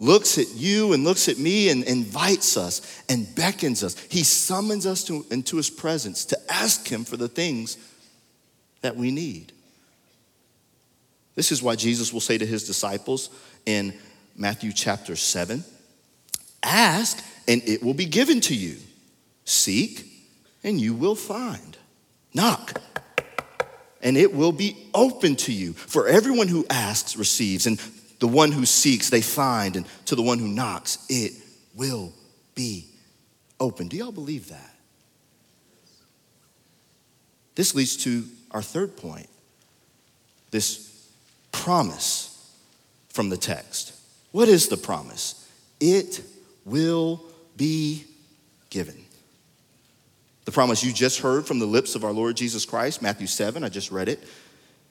looks 0.00 0.38
at 0.38 0.54
you 0.54 0.92
and 0.92 1.04
looks 1.04 1.28
at 1.28 1.38
me 1.38 1.68
and 1.68 1.84
invites 1.84 2.56
us 2.56 3.02
and 3.08 3.32
beckons 3.34 3.84
us. 3.84 3.98
He 4.10 4.22
summons 4.22 4.86
us 4.86 5.04
to, 5.04 5.24
into 5.30 5.56
his 5.56 5.70
presence 5.70 6.24
to 6.26 6.38
ask 6.48 6.88
him 6.88 7.04
for 7.04 7.16
the 7.16 7.28
things 7.28 7.76
that 8.80 8.96
we 8.96 9.10
need. 9.10 9.52
This 11.34 11.50
is 11.50 11.62
why 11.62 11.76
Jesus 11.76 12.12
will 12.12 12.20
say 12.20 12.38
to 12.38 12.46
his 12.46 12.66
disciples 12.66 13.30
in 13.66 13.94
Matthew 14.36 14.72
chapter 14.72 15.16
7 15.16 15.64
Ask, 16.62 17.22
and 17.46 17.62
it 17.66 17.82
will 17.82 17.94
be 17.94 18.06
given 18.06 18.40
to 18.42 18.54
you. 18.54 18.76
Seek, 19.44 20.06
and 20.62 20.80
you 20.80 20.94
will 20.94 21.14
find. 21.14 21.73
Knock, 22.34 22.80
and 24.02 24.16
it 24.16 24.34
will 24.34 24.52
be 24.52 24.76
open 24.92 25.36
to 25.36 25.52
you. 25.52 25.72
For 25.72 26.08
everyone 26.08 26.48
who 26.48 26.66
asks 26.68 27.16
receives, 27.16 27.66
and 27.66 27.80
the 28.18 28.26
one 28.26 28.52
who 28.52 28.66
seeks 28.66 29.10
they 29.10 29.22
find, 29.22 29.76
and 29.76 29.86
to 30.06 30.16
the 30.16 30.22
one 30.22 30.38
who 30.38 30.48
knocks 30.48 31.06
it 31.08 31.32
will 31.74 32.12
be 32.54 32.86
open. 33.60 33.88
Do 33.88 33.96
y'all 33.96 34.12
believe 34.12 34.48
that? 34.48 34.74
This 37.54 37.74
leads 37.74 37.96
to 37.98 38.24
our 38.50 38.62
third 38.62 38.96
point 38.96 39.28
this 40.50 41.08
promise 41.50 42.30
from 43.08 43.28
the 43.28 43.36
text. 43.36 43.92
What 44.30 44.48
is 44.48 44.68
the 44.68 44.76
promise? 44.76 45.50
It 45.80 46.22
will 46.64 47.20
be 47.56 48.04
given. 48.70 49.03
The 50.44 50.52
promise 50.52 50.84
you 50.84 50.92
just 50.92 51.20
heard 51.20 51.46
from 51.46 51.58
the 51.58 51.66
lips 51.66 51.94
of 51.94 52.04
our 52.04 52.12
Lord 52.12 52.36
Jesus 52.36 52.64
Christ, 52.64 53.00
Matthew 53.00 53.26
7, 53.26 53.64
I 53.64 53.68
just 53.68 53.90
read 53.90 54.08
it, 54.08 54.22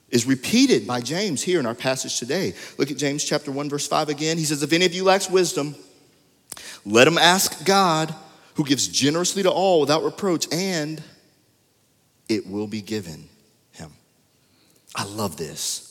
is 0.10 0.26
repeated 0.26 0.86
by 0.86 1.02
James 1.02 1.42
here 1.42 1.60
in 1.60 1.66
our 1.66 1.76
passage 1.76 2.20
today. 2.20 2.54
Look 2.78 2.92
at 2.92 2.98
James 2.98 3.24
chapter 3.24 3.52
1 3.52 3.70
verse 3.70 3.88
5 3.88 4.10
again. 4.10 4.38
He 4.38 4.46
says, 4.46 4.62
"If 4.64 4.74
any 4.74 4.86
of 4.86 4.94
you 4.94 5.04
lacks 5.04 5.30
wisdom, 5.30 5.76
let 6.86 7.08
him 7.08 7.18
ask 7.18 7.66
God, 7.66 8.14
who 8.56 8.64
gives 8.64 8.88
generously 8.88 9.42
to 9.44 9.50
all 9.50 9.80
without 9.80 10.04
reproach, 10.04 10.48
and 10.52 11.02
it 12.30 12.46
will 12.48 12.68
be 12.68 12.82
given 12.82 13.28
him." 13.72 13.92
I 14.96 15.06
love 15.06 15.38
this. 15.38 15.90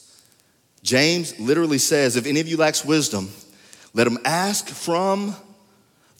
James 0.84 1.38
literally 1.38 1.78
says, 1.78 2.14
"If 2.16 2.26
any 2.26 2.40
of 2.40 2.48
you 2.48 2.56
lacks 2.56 2.84
wisdom, 2.84 3.32
let 3.94 4.06
him 4.06 4.18
ask 4.24 4.68
from 4.68 5.34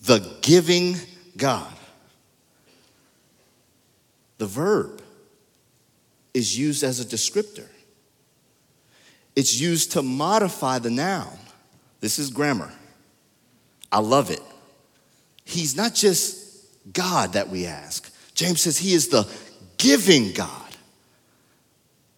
the 0.02 0.18
giving 0.42 1.00
God." 1.36 1.72
The 4.42 4.48
verb 4.48 5.00
is 6.34 6.58
used 6.58 6.82
as 6.82 6.98
a 6.98 7.04
descriptor, 7.04 7.68
it's 9.36 9.60
used 9.60 9.92
to 9.92 10.02
modify 10.02 10.80
the 10.80 10.90
noun. 10.90 11.38
This 12.00 12.18
is 12.18 12.28
grammar. 12.28 12.72
I 13.92 14.00
love 14.00 14.32
it. 14.32 14.42
He's 15.44 15.76
not 15.76 15.94
just 15.94 16.92
God 16.92 17.34
that 17.34 17.50
we 17.50 17.66
ask. 17.66 18.12
James 18.34 18.62
says 18.62 18.78
he 18.78 18.94
is 18.94 19.06
the 19.06 19.30
giving 19.78 20.32
God. 20.32 20.76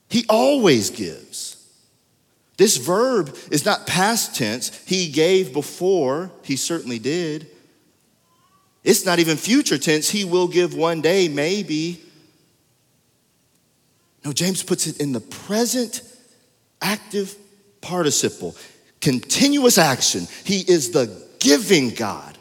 He 0.08 0.24
always 0.26 0.88
gives. 0.88 1.62
This 2.56 2.78
verb 2.78 3.36
is 3.50 3.66
not 3.66 3.86
past 3.86 4.34
tense. 4.34 4.82
He 4.86 5.10
gave 5.10 5.52
before, 5.52 6.30
he 6.42 6.56
certainly 6.56 6.98
did. 6.98 7.48
It's 8.82 9.04
not 9.04 9.18
even 9.18 9.36
future 9.36 9.76
tense. 9.76 10.08
He 10.08 10.24
will 10.24 10.48
give 10.48 10.74
one 10.74 11.02
day, 11.02 11.28
maybe. 11.28 12.00
No, 14.24 14.32
James 14.32 14.62
puts 14.62 14.86
it 14.86 15.00
in 15.00 15.12
the 15.12 15.20
present 15.20 16.02
active 16.80 17.36
participle, 17.80 18.56
continuous 19.00 19.76
action. 19.76 20.26
He 20.44 20.60
is 20.60 20.90
the 20.90 21.24
giving 21.38 21.90
God. 21.90 22.38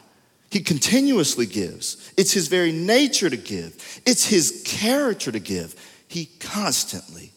He 0.50 0.60
continuously 0.60 1.46
gives. 1.46 2.12
It's 2.16 2.32
his 2.32 2.48
very 2.48 2.72
nature 2.72 3.28
to 3.28 3.36
give, 3.36 4.00
it's 4.06 4.24
his 4.26 4.62
character 4.64 5.30
to 5.30 5.40
give. 5.40 5.74
He 6.08 6.26
constantly 6.38 7.32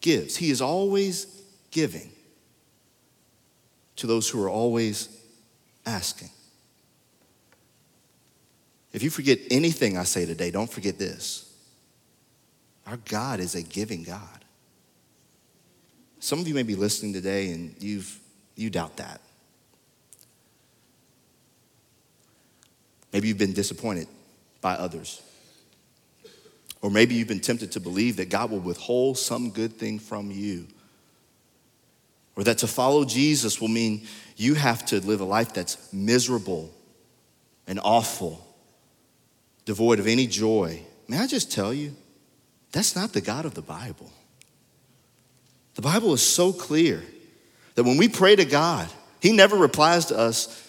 gives. 0.00 0.36
He 0.36 0.50
is 0.50 0.62
always 0.62 1.26
giving 1.72 2.10
to 3.96 4.06
those 4.06 4.28
who 4.28 4.42
are 4.42 4.48
always 4.48 5.08
asking. 5.84 6.30
If 8.92 9.02
you 9.02 9.10
forget 9.10 9.40
anything 9.50 9.98
I 9.98 10.04
say 10.04 10.24
today, 10.24 10.52
don't 10.52 10.70
forget 10.70 10.96
this. 10.98 11.43
Our 12.86 12.98
God 12.98 13.40
is 13.40 13.54
a 13.54 13.62
giving 13.62 14.02
God. 14.02 14.44
Some 16.20 16.38
of 16.38 16.48
you 16.48 16.54
may 16.54 16.62
be 16.62 16.74
listening 16.74 17.12
today 17.12 17.50
and 17.50 17.74
you've, 17.80 18.18
you 18.56 18.70
doubt 18.70 18.96
that. 18.96 19.20
Maybe 23.12 23.28
you've 23.28 23.38
been 23.38 23.52
disappointed 23.52 24.08
by 24.60 24.74
others. 24.74 25.22
Or 26.80 26.90
maybe 26.90 27.14
you've 27.14 27.28
been 27.28 27.40
tempted 27.40 27.72
to 27.72 27.80
believe 27.80 28.16
that 28.16 28.28
God 28.28 28.50
will 28.50 28.60
withhold 28.60 29.18
some 29.18 29.50
good 29.50 29.74
thing 29.74 29.98
from 29.98 30.30
you. 30.30 30.66
Or 32.36 32.44
that 32.44 32.58
to 32.58 32.66
follow 32.66 33.04
Jesus 33.04 33.60
will 33.60 33.68
mean 33.68 34.06
you 34.36 34.54
have 34.54 34.84
to 34.86 35.00
live 35.00 35.20
a 35.20 35.24
life 35.24 35.54
that's 35.54 35.92
miserable 35.92 36.72
and 37.66 37.80
awful, 37.82 38.46
devoid 39.64 39.98
of 39.98 40.06
any 40.06 40.26
joy. 40.26 40.82
May 41.06 41.18
I 41.18 41.26
just 41.26 41.52
tell 41.52 41.72
you, 41.72 41.94
that's 42.74 42.96
not 42.96 43.12
the 43.12 43.20
God 43.20 43.44
of 43.44 43.54
the 43.54 43.62
Bible. 43.62 44.10
The 45.76 45.82
Bible 45.82 46.12
is 46.12 46.22
so 46.22 46.52
clear 46.52 47.00
that 47.76 47.84
when 47.84 47.96
we 47.96 48.08
pray 48.08 48.34
to 48.34 48.44
God, 48.44 48.88
He 49.20 49.30
never 49.30 49.56
replies 49.56 50.06
to 50.06 50.18
us, 50.18 50.60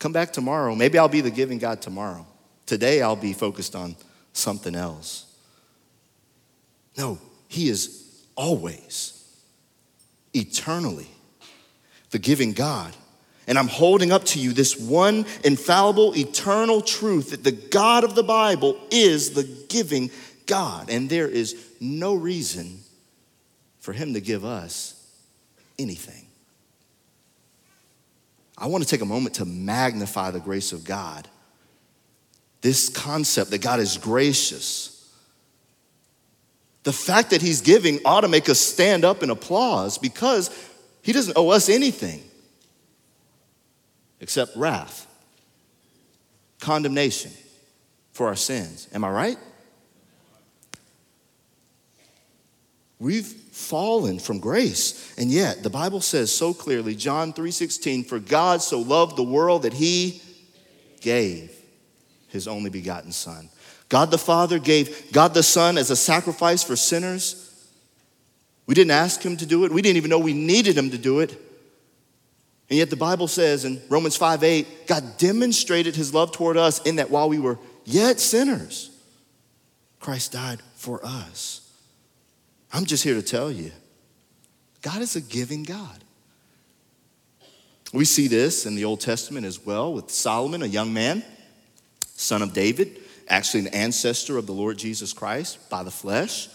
Come 0.00 0.12
back 0.12 0.32
tomorrow. 0.32 0.74
Maybe 0.74 0.98
I'll 0.98 1.08
be 1.08 1.22
the 1.22 1.30
giving 1.30 1.58
God 1.58 1.80
tomorrow. 1.80 2.26
Today 2.66 3.00
I'll 3.00 3.16
be 3.16 3.32
focused 3.32 3.76
on 3.76 3.94
something 4.32 4.74
else. 4.74 5.24
No, 6.98 7.20
He 7.46 7.68
is 7.68 8.24
always, 8.34 9.24
eternally, 10.34 11.08
the 12.10 12.18
giving 12.18 12.54
God. 12.54 12.92
And 13.46 13.56
I'm 13.56 13.68
holding 13.68 14.10
up 14.10 14.24
to 14.24 14.40
you 14.40 14.52
this 14.52 14.76
one 14.76 15.24
infallible, 15.44 16.16
eternal 16.16 16.80
truth 16.80 17.30
that 17.30 17.44
the 17.44 17.52
God 17.52 18.02
of 18.02 18.16
the 18.16 18.24
Bible 18.24 18.76
is 18.90 19.30
the 19.30 19.44
giving 19.68 20.10
God, 20.46 20.90
and 20.90 21.08
there 21.08 21.28
is 21.28 21.56
no 21.80 22.14
reason 22.14 22.80
for 23.78 23.92
Him 23.92 24.14
to 24.14 24.20
give 24.20 24.44
us 24.44 24.94
anything. 25.78 26.26
I 28.58 28.66
want 28.66 28.82
to 28.82 28.88
take 28.88 29.02
a 29.02 29.06
moment 29.06 29.36
to 29.36 29.44
magnify 29.44 30.30
the 30.30 30.40
grace 30.40 30.72
of 30.72 30.84
God. 30.84 31.28
This 32.62 32.88
concept 32.88 33.50
that 33.50 33.60
God 33.60 33.80
is 33.80 33.98
gracious. 33.98 34.92
The 36.84 36.92
fact 36.92 37.30
that 37.30 37.42
He's 37.42 37.60
giving 37.60 38.00
ought 38.04 38.22
to 38.22 38.28
make 38.28 38.48
us 38.48 38.58
stand 38.58 39.04
up 39.04 39.22
and 39.22 39.30
applause 39.30 39.98
because 39.98 40.50
He 41.02 41.12
doesn't 41.12 41.36
owe 41.36 41.50
us 41.50 41.68
anything 41.68 42.22
except 44.20 44.56
wrath, 44.56 45.06
condemnation 46.60 47.32
for 48.12 48.28
our 48.28 48.36
sins. 48.36 48.88
Am 48.94 49.04
I 49.04 49.10
right? 49.10 49.38
We've 52.98 53.26
fallen 53.26 54.18
from 54.18 54.38
grace. 54.38 55.14
And 55.18 55.30
yet, 55.30 55.62
the 55.62 55.70
Bible 55.70 56.00
says 56.00 56.34
so 56.34 56.54
clearly, 56.54 56.94
John 56.94 57.32
3:16, 57.32 58.04
for 58.04 58.18
God 58.18 58.62
so 58.62 58.80
loved 58.80 59.16
the 59.16 59.22
world 59.22 59.62
that 59.62 59.74
he 59.74 60.22
gave 61.00 61.50
his 62.28 62.48
only 62.48 62.70
begotten 62.70 63.12
son. 63.12 63.50
God 63.88 64.10
the 64.10 64.18
Father 64.18 64.58
gave 64.58 65.12
God 65.12 65.34
the 65.34 65.42
Son 65.42 65.78
as 65.78 65.90
a 65.90 65.96
sacrifice 65.96 66.62
for 66.62 66.74
sinners. 66.74 67.50
We 68.66 68.74
didn't 68.74 68.90
ask 68.90 69.22
him 69.22 69.36
to 69.36 69.46
do 69.46 69.64
it. 69.64 69.72
We 69.72 69.82
didn't 69.82 69.98
even 69.98 70.10
know 70.10 70.18
we 70.18 70.32
needed 70.32 70.76
him 70.76 70.90
to 70.90 70.98
do 70.98 71.20
it. 71.20 71.32
And 72.68 72.78
yet 72.78 72.90
the 72.90 72.96
Bible 72.96 73.28
says 73.28 73.64
in 73.64 73.80
Romans 73.88 74.16
5 74.16 74.42
8, 74.42 74.86
God 74.86 75.18
demonstrated 75.18 75.94
his 75.94 76.12
love 76.12 76.32
toward 76.32 76.56
us 76.56 76.82
in 76.82 76.96
that 76.96 77.10
while 77.10 77.28
we 77.28 77.38
were 77.38 77.58
yet 77.84 78.18
sinners, 78.18 78.90
Christ 80.00 80.32
died 80.32 80.60
for 80.74 81.04
us. 81.04 81.65
I'm 82.72 82.84
just 82.84 83.04
here 83.04 83.14
to 83.14 83.22
tell 83.22 83.50
you 83.50 83.72
God 84.82 85.02
is 85.02 85.16
a 85.16 85.20
giving 85.20 85.62
God. 85.62 86.04
We 87.92 88.04
see 88.04 88.28
this 88.28 88.66
in 88.66 88.74
the 88.74 88.84
Old 88.84 89.00
Testament 89.00 89.46
as 89.46 89.64
well 89.64 89.92
with 89.92 90.10
Solomon, 90.10 90.62
a 90.62 90.66
young 90.66 90.92
man, 90.92 91.24
son 92.14 92.42
of 92.42 92.52
David, 92.52 93.00
actually 93.28 93.66
an 93.66 93.74
ancestor 93.74 94.38
of 94.38 94.46
the 94.46 94.52
Lord 94.52 94.76
Jesus 94.78 95.12
Christ 95.12 95.70
by 95.70 95.82
the 95.82 95.90
flesh. 95.90 96.48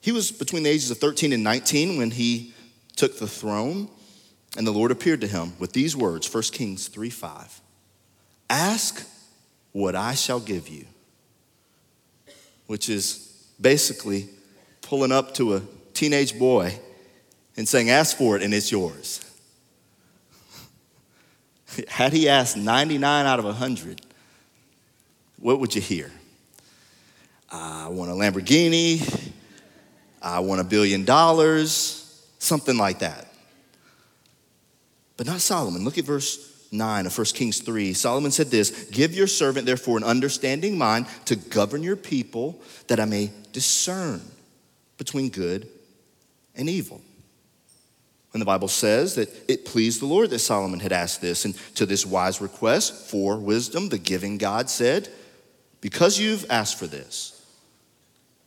He 0.00 0.12
was 0.12 0.30
between 0.30 0.62
the 0.62 0.70
ages 0.70 0.90
of 0.90 0.98
13 0.98 1.32
and 1.32 1.42
19 1.42 1.98
when 1.98 2.10
he 2.10 2.52
took 2.96 3.18
the 3.18 3.26
throne, 3.26 3.88
and 4.56 4.66
the 4.66 4.72
Lord 4.72 4.90
appeared 4.90 5.20
to 5.20 5.26
him 5.26 5.52
with 5.58 5.72
these 5.72 5.96
words 5.96 6.32
1 6.32 6.42
Kings 6.44 6.88
3 6.88 7.10
5. 7.10 7.60
Ask 8.50 9.08
what 9.72 9.94
I 9.94 10.14
shall 10.14 10.40
give 10.40 10.68
you, 10.68 10.86
which 12.66 12.88
is 12.88 13.46
basically 13.60 14.28
pulling 14.88 15.12
up 15.12 15.34
to 15.34 15.54
a 15.54 15.62
teenage 15.92 16.38
boy 16.38 16.74
and 17.58 17.68
saying, 17.68 17.90
Ask 17.90 18.16
for 18.16 18.36
it 18.36 18.42
and 18.42 18.54
it's 18.54 18.72
yours. 18.72 19.22
Had 21.88 22.14
he 22.14 22.26
asked 22.26 22.56
99 22.56 23.26
out 23.26 23.38
of 23.38 23.44
100, 23.44 24.00
what 25.38 25.60
would 25.60 25.74
you 25.74 25.82
hear? 25.82 26.10
I 27.50 27.88
want 27.88 28.10
a 28.10 28.14
Lamborghini. 28.14 29.30
I 30.22 30.40
want 30.40 30.62
a 30.62 30.64
billion 30.64 31.04
dollars. 31.04 32.26
Something 32.38 32.78
like 32.78 33.00
that. 33.00 33.30
But 35.18 35.26
not 35.26 35.42
Solomon. 35.42 35.84
Look 35.84 35.98
at 35.98 36.04
verse 36.04 36.66
9 36.72 37.06
of 37.06 37.16
1 37.16 37.24
Kings 37.26 37.60
3. 37.60 37.92
Solomon 37.92 38.30
said 38.30 38.46
this 38.46 38.88
Give 38.90 39.12
your 39.12 39.26
servant, 39.26 39.66
therefore, 39.66 39.98
an 39.98 40.04
understanding 40.04 40.78
mind 40.78 41.06
to 41.26 41.36
govern 41.36 41.82
your 41.82 41.96
people, 41.96 42.58
that 42.86 42.98
I 42.98 43.04
may 43.04 43.30
discern 43.52 44.22
between 44.98 45.30
good 45.30 45.68
and 46.54 46.68
evil. 46.68 47.00
And 48.32 48.42
the 48.42 48.46
Bible 48.46 48.68
says 48.68 49.14
that 49.14 49.30
it 49.48 49.64
pleased 49.64 50.02
the 50.02 50.06
Lord 50.06 50.30
that 50.30 50.40
Solomon 50.40 50.80
had 50.80 50.92
asked 50.92 51.22
this. 51.22 51.46
And 51.46 51.54
to 51.76 51.86
this 51.86 52.04
wise 52.04 52.40
request 52.40 53.10
for 53.10 53.38
wisdom, 53.38 53.88
the 53.88 53.98
giving 53.98 54.36
God 54.36 54.68
said, 54.68 55.08
Because 55.80 56.18
you've 56.18 56.44
asked 56.50 56.78
for 56.78 56.86
this, 56.86 57.34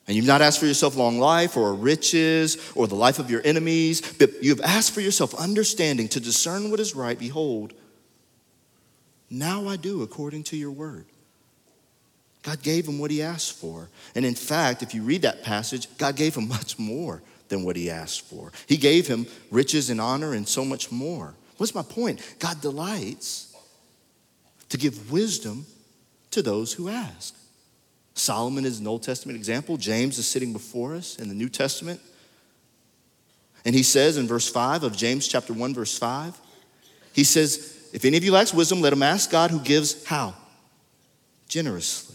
and 0.08 0.16
you've 0.16 0.28
not 0.28 0.42
asked 0.42 0.60
for 0.60 0.66
yourself 0.66 0.96
long 0.96 1.20
life 1.20 1.56
or 1.56 1.74
riches 1.74 2.58
or 2.76 2.86
the 2.86 2.96
life 2.96 3.18
of 3.18 3.32
your 3.32 3.42
enemies, 3.46 4.02
but 4.14 4.44
you've 4.44 4.62
asked 4.62 4.94
for 4.94 5.02
yourself 5.02 5.34
understanding 5.36 6.08
to 6.10 6.20
discern 6.20 6.70
what 6.70 6.80
is 6.80 6.96
right, 6.96 7.18
behold, 7.18 7.74
now 9.30 9.68
I 9.68 9.78
do 9.78 10.04
according 10.04 10.44
to 10.46 10.58
your 10.58 10.72
word. 10.72 11.06
God 12.44 12.64
gave 12.64 12.88
him 12.88 12.98
what 12.98 13.12
he 13.12 13.22
asked 13.22 13.54
for. 13.54 13.90
And 14.16 14.26
in 14.26 14.36
fact, 14.36 14.82
if 14.82 14.96
you 14.96 15.04
read 15.04 15.22
that 15.22 15.44
passage, 15.44 15.88
God 15.98 16.16
gave 16.16 16.36
him 16.36 16.48
much 16.48 16.80
more 16.80 17.22
than 17.50 17.64
what 17.64 17.76
he 17.76 17.90
asked 17.90 18.22
for. 18.22 18.52
He 18.68 18.78
gave 18.78 19.08
him 19.08 19.28
riches 19.52 19.90
and 19.90 20.02
honor 20.02 20.34
and 20.34 20.48
so 20.48 20.66
much 20.66 20.92
more. 20.92 21.36
What's 21.58 21.76
my 21.76 21.84
point? 21.84 22.22
God 22.40 22.62
delights 22.62 23.56
to 24.70 24.78
give 24.78 25.12
wisdom 25.12 25.66
to 26.32 26.42
those 26.42 26.74
who 26.74 26.90
ask. 26.90 27.36
Solomon 28.16 28.66
is 28.66 28.80
an 28.80 28.88
Old 28.88 29.04
Testament 29.04 29.38
example. 29.38 29.78
James 29.78 30.18
is 30.18 30.26
sitting 30.26 30.54
before 30.54 30.96
us 30.96 31.18
in 31.18 31.30
the 31.30 31.36
New 31.36 31.50
Testament. 31.50 32.00
And 33.64 33.76
he 33.76 33.84
says 33.84 34.18
in 34.18 34.28
verse 34.28 34.50
5 34.50 34.84
of 34.84 34.98
James 34.98 35.28
chapter 35.28 35.54
1, 35.54 35.74
verse 35.74 35.98
5, 35.98 36.40
he 37.14 37.24
says, 37.24 37.90
if 37.94 38.06
any 38.06 38.18
of 38.18 38.24
you 38.24 38.32
lacks 38.32 38.54
wisdom, 38.54 38.82
let 38.82 38.94
him 38.94 39.04
ask 39.04 39.30
God 39.30 39.52
who 39.52 39.60
gives 39.60 40.06
how? 40.06 40.34
Generously 41.48 42.11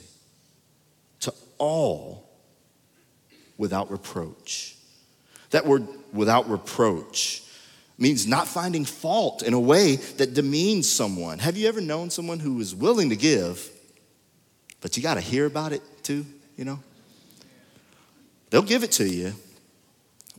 all 1.59 2.29
without 3.59 3.91
reproach. 3.91 4.77
That 5.51 5.67
word 5.67 5.87
without 6.13 6.49
reproach 6.51 7.43
means 7.99 8.27
not 8.27 8.47
finding 8.47 8.85
fault 8.85 9.43
in 9.43 9.55
a 9.55 9.61
way 9.61 9.97
that 9.97 10.35
demeans 10.35 10.91
someone. 10.91 11.39
Have 11.39 11.57
you 11.57 11.69
ever 11.69 11.81
known 11.81 12.11
someone 12.11 12.39
who 12.39 12.61
is 12.61 12.75
willing 12.75 13.11
to 13.11 13.17
give, 13.17 13.71
but 14.81 14.97
you 14.97 15.03
got 15.03 15.15
to 15.15 15.21
hear 15.21 15.47
about 15.47 15.73
it 15.73 15.83
too, 16.03 16.27
you 16.57 16.65
know? 16.65 16.79
They'll 18.51 18.63
give 18.63 18.85
it 18.85 18.93
to 18.93 19.09
you, 19.09 19.33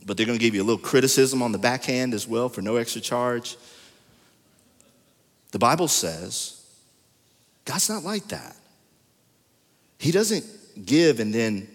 but 0.06 0.16
they're 0.16 0.26
going 0.26 0.38
to 0.38 0.44
give 0.44 0.54
you 0.54 0.62
a 0.62 0.64
little 0.64 0.82
criticism 0.82 1.42
on 1.42 1.52
the 1.52 1.58
backhand 1.58 2.14
as 2.14 2.26
well 2.26 2.48
for 2.48 2.62
no 2.62 2.76
extra 2.76 3.00
charge. 3.00 3.56
The 5.50 5.58
Bible 5.58 5.88
says 5.88 6.62
God's 7.64 7.88
not 7.88 8.04
like 8.04 8.28
that. 8.28 8.54
He 9.98 10.12
doesn't 10.12 10.44
give 10.86 11.20
and 11.20 11.32
then 11.32 11.68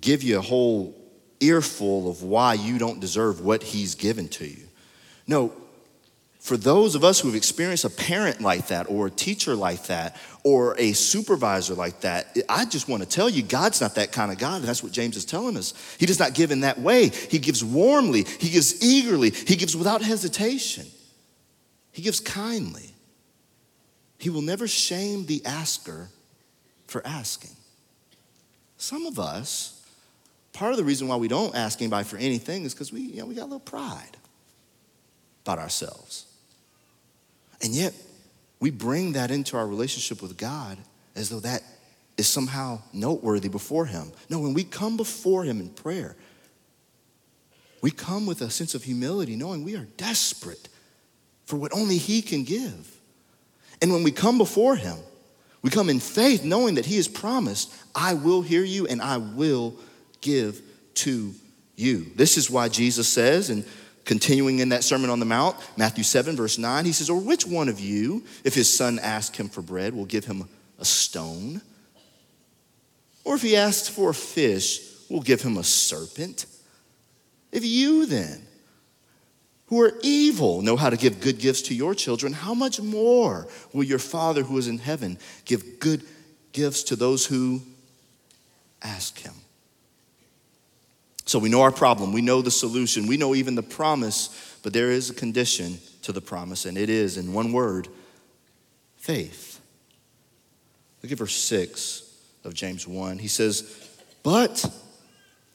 give 0.00 0.22
you 0.22 0.38
a 0.38 0.42
whole 0.42 0.94
earful 1.40 2.10
of 2.10 2.22
why 2.22 2.54
you 2.54 2.78
don't 2.78 3.00
deserve 3.00 3.40
what 3.40 3.62
He's 3.62 3.94
given 3.94 4.28
to 4.28 4.46
you. 4.46 4.66
No, 5.26 5.52
for 6.48 6.56
those 6.56 6.94
of 6.94 7.04
us 7.04 7.20
who've 7.20 7.34
experienced 7.34 7.84
a 7.84 7.90
parent 7.90 8.40
like 8.40 8.68
that, 8.68 8.88
or 8.88 9.08
a 9.08 9.10
teacher 9.10 9.54
like 9.54 9.84
that, 9.88 10.16
or 10.44 10.74
a 10.78 10.92
supervisor 10.92 11.74
like 11.74 12.00
that, 12.00 12.38
I 12.48 12.64
just 12.64 12.88
want 12.88 13.02
to 13.02 13.08
tell 13.08 13.28
you, 13.28 13.42
God's 13.42 13.80
not 13.80 13.96
that 13.96 14.12
kind 14.12 14.32
of 14.32 14.38
God. 14.38 14.62
That's 14.62 14.82
what 14.82 14.92
James 14.92 15.16
is 15.16 15.26
telling 15.26 15.56
us. 15.56 15.74
He 15.98 16.06
does 16.06 16.18
not 16.18 16.32
give 16.32 16.50
in 16.50 16.60
that 16.60 16.78
way. 16.78 17.08
He 17.08 17.38
gives 17.38 17.62
warmly, 17.62 18.24
He 18.38 18.48
gives 18.48 18.82
eagerly, 18.82 19.30
He 19.30 19.56
gives 19.56 19.76
without 19.76 20.00
hesitation. 20.00 20.86
He 21.92 22.02
gives 22.02 22.20
kindly. 22.20 22.94
He 24.18 24.30
will 24.30 24.42
never 24.42 24.66
shame 24.66 25.26
the 25.26 25.44
asker 25.44 26.08
for 26.86 27.06
asking. 27.06 27.57
Some 28.78 29.06
of 29.06 29.18
us, 29.18 29.84
part 30.52 30.70
of 30.70 30.78
the 30.78 30.84
reason 30.84 31.08
why 31.08 31.16
we 31.16 31.28
don't 31.28 31.54
ask 31.54 31.82
anybody 31.82 32.04
for 32.04 32.16
anything 32.16 32.62
is 32.62 32.72
because 32.72 32.92
we, 32.92 33.00
you 33.00 33.20
know, 33.20 33.26
we 33.26 33.34
got 33.34 33.42
a 33.42 33.50
little 33.50 33.60
pride 33.60 34.16
about 35.44 35.58
ourselves. 35.58 36.26
And 37.60 37.74
yet, 37.74 37.92
we 38.60 38.70
bring 38.70 39.12
that 39.12 39.30
into 39.30 39.56
our 39.56 39.66
relationship 39.66 40.22
with 40.22 40.36
God 40.36 40.78
as 41.16 41.28
though 41.28 41.40
that 41.40 41.62
is 42.16 42.28
somehow 42.28 42.80
noteworthy 42.92 43.48
before 43.48 43.86
Him. 43.86 44.12
No, 44.28 44.38
when 44.40 44.54
we 44.54 44.64
come 44.64 44.96
before 44.96 45.44
Him 45.44 45.60
in 45.60 45.70
prayer, 45.70 46.16
we 47.80 47.90
come 47.90 48.26
with 48.26 48.40
a 48.42 48.50
sense 48.50 48.74
of 48.74 48.84
humility, 48.84 49.36
knowing 49.36 49.64
we 49.64 49.76
are 49.76 49.86
desperate 49.96 50.68
for 51.46 51.56
what 51.56 51.72
only 51.72 51.98
He 51.98 52.22
can 52.22 52.44
give. 52.44 52.96
And 53.82 53.92
when 53.92 54.02
we 54.02 54.10
come 54.12 54.38
before 54.38 54.76
Him, 54.76 54.98
we 55.62 55.70
come 55.70 55.90
in 55.90 56.00
faith, 56.00 56.44
knowing 56.44 56.76
that 56.76 56.86
He 56.86 56.96
has 56.96 57.08
promised, 57.08 57.74
I 57.94 58.14
will 58.14 58.42
hear 58.42 58.62
you 58.62 58.86
and 58.86 59.02
I 59.02 59.16
will 59.16 59.74
give 60.20 60.62
to 60.94 61.34
you. 61.76 62.06
This 62.14 62.36
is 62.36 62.50
why 62.50 62.68
Jesus 62.68 63.08
says, 63.08 63.50
and 63.50 63.64
continuing 64.04 64.58
in 64.60 64.70
that 64.70 64.82
Sermon 64.82 65.10
on 65.10 65.20
the 65.20 65.26
Mount, 65.26 65.56
Matthew 65.76 66.02
7, 66.02 66.34
verse 66.34 66.58
9, 66.58 66.84
he 66.84 66.92
says, 66.92 67.10
Or 67.10 67.20
which 67.20 67.46
one 67.46 67.68
of 67.68 67.78
you, 67.78 68.24
if 68.42 68.54
his 68.54 68.74
son 68.74 68.98
asks 68.98 69.36
him 69.36 69.48
for 69.48 69.62
bread, 69.62 69.94
will 69.94 70.06
give 70.06 70.24
him 70.24 70.48
a 70.78 70.84
stone? 70.84 71.60
Or 73.24 73.34
if 73.34 73.42
he 73.42 73.56
asks 73.56 73.88
for 73.88 74.10
a 74.10 74.14
fish, 74.14 74.80
will 75.10 75.20
give 75.20 75.42
him 75.42 75.58
a 75.58 75.64
serpent? 75.64 76.46
If 77.52 77.64
you 77.64 78.06
then, 78.06 78.47
who 79.68 79.80
are 79.82 79.92
evil 80.02 80.62
know 80.62 80.76
how 80.76 80.90
to 80.90 80.96
give 80.96 81.20
good 81.20 81.38
gifts 81.38 81.62
to 81.62 81.74
your 81.74 81.94
children, 81.94 82.32
how 82.32 82.54
much 82.54 82.80
more 82.80 83.46
will 83.72 83.84
your 83.84 83.98
Father 83.98 84.42
who 84.42 84.58
is 84.58 84.68
in 84.68 84.78
heaven 84.78 85.18
give 85.44 85.78
good 85.78 86.02
gifts 86.52 86.82
to 86.84 86.96
those 86.96 87.26
who 87.26 87.60
ask 88.82 89.18
him? 89.18 89.34
So 91.26 91.38
we 91.38 91.50
know 91.50 91.60
our 91.60 91.72
problem, 91.72 92.14
we 92.14 92.22
know 92.22 92.40
the 92.40 92.50
solution, 92.50 93.06
we 93.06 93.18
know 93.18 93.34
even 93.34 93.54
the 93.54 93.62
promise, 93.62 94.58
but 94.62 94.72
there 94.72 94.90
is 94.90 95.10
a 95.10 95.14
condition 95.14 95.78
to 96.02 96.12
the 96.12 96.22
promise, 96.22 96.64
and 96.64 96.78
it 96.78 96.88
is, 96.88 97.18
in 97.18 97.34
one 97.34 97.52
word, 97.52 97.88
faith. 98.96 99.60
Look 101.02 101.12
at 101.12 101.18
verse 101.18 101.36
6 101.36 102.02
of 102.44 102.54
James 102.54 102.88
1. 102.88 103.18
He 103.18 103.28
says, 103.28 103.78
But 104.22 104.64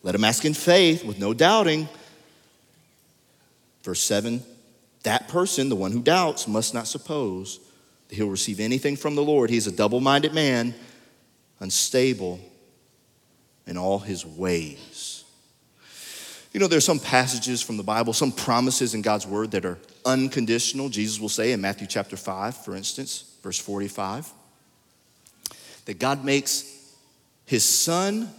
let 0.03 0.13
him 0.13 0.23
ask 0.23 0.45
in 0.45 0.53
faith 0.53 1.03
with 1.03 1.17
no 1.17 1.33
doubting. 1.33 1.89
Verse 3.83 4.01
7 4.01 4.43
that 5.03 5.27
person, 5.27 5.69
the 5.69 5.75
one 5.75 5.91
who 5.91 6.01
doubts, 6.01 6.47
must 6.47 6.73
not 6.73 6.87
suppose 6.87 7.59
that 8.07 8.15
he'll 8.15 8.29
receive 8.29 8.59
anything 8.59 8.95
from 8.95 9.15
the 9.15 9.21
Lord. 9.21 9.49
He's 9.49 9.67
a 9.67 9.71
double 9.71 9.99
minded 9.99 10.33
man, 10.33 10.73
unstable 11.59 12.39
in 13.67 13.77
all 13.77 13.99
his 13.99 14.25
ways. 14.25 15.23
You 16.53 16.59
know, 16.59 16.67
there's 16.67 16.85
some 16.85 16.99
passages 16.99 17.61
from 17.61 17.77
the 17.77 17.83
Bible, 17.83 18.13
some 18.13 18.31
promises 18.31 18.93
in 18.93 19.01
God's 19.01 19.25
word 19.25 19.51
that 19.51 19.65
are 19.65 19.79
unconditional. 20.05 20.87
Jesus 20.87 21.19
will 21.19 21.29
say 21.29 21.51
in 21.51 21.61
Matthew 21.61 21.87
chapter 21.87 22.15
5, 22.15 22.63
for 22.63 22.75
instance, 22.75 23.35
verse 23.41 23.59
45, 23.59 24.31
that 25.85 25.99
God 25.99 26.23
makes 26.23 26.95
his 27.45 27.65
sun 27.65 28.29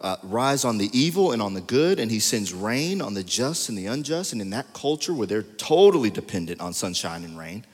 uh, 0.00 0.16
rise 0.22 0.64
on 0.64 0.78
the 0.78 0.90
evil 0.92 1.32
and 1.32 1.40
on 1.40 1.54
the 1.54 1.60
good, 1.60 1.98
and 1.98 2.10
he 2.10 2.20
sends 2.20 2.52
rain 2.52 3.00
on 3.00 3.14
the 3.14 3.24
just 3.24 3.68
and 3.68 3.78
the 3.78 3.86
unjust. 3.86 4.32
And 4.32 4.42
in 4.42 4.50
that 4.50 4.72
culture 4.74 5.14
where 5.14 5.26
they're 5.26 5.42
totally 5.42 6.10
dependent 6.10 6.60
on 6.60 6.72
sunshine 6.72 7.24
and 7.24 7.38
rain, 7.38 7.64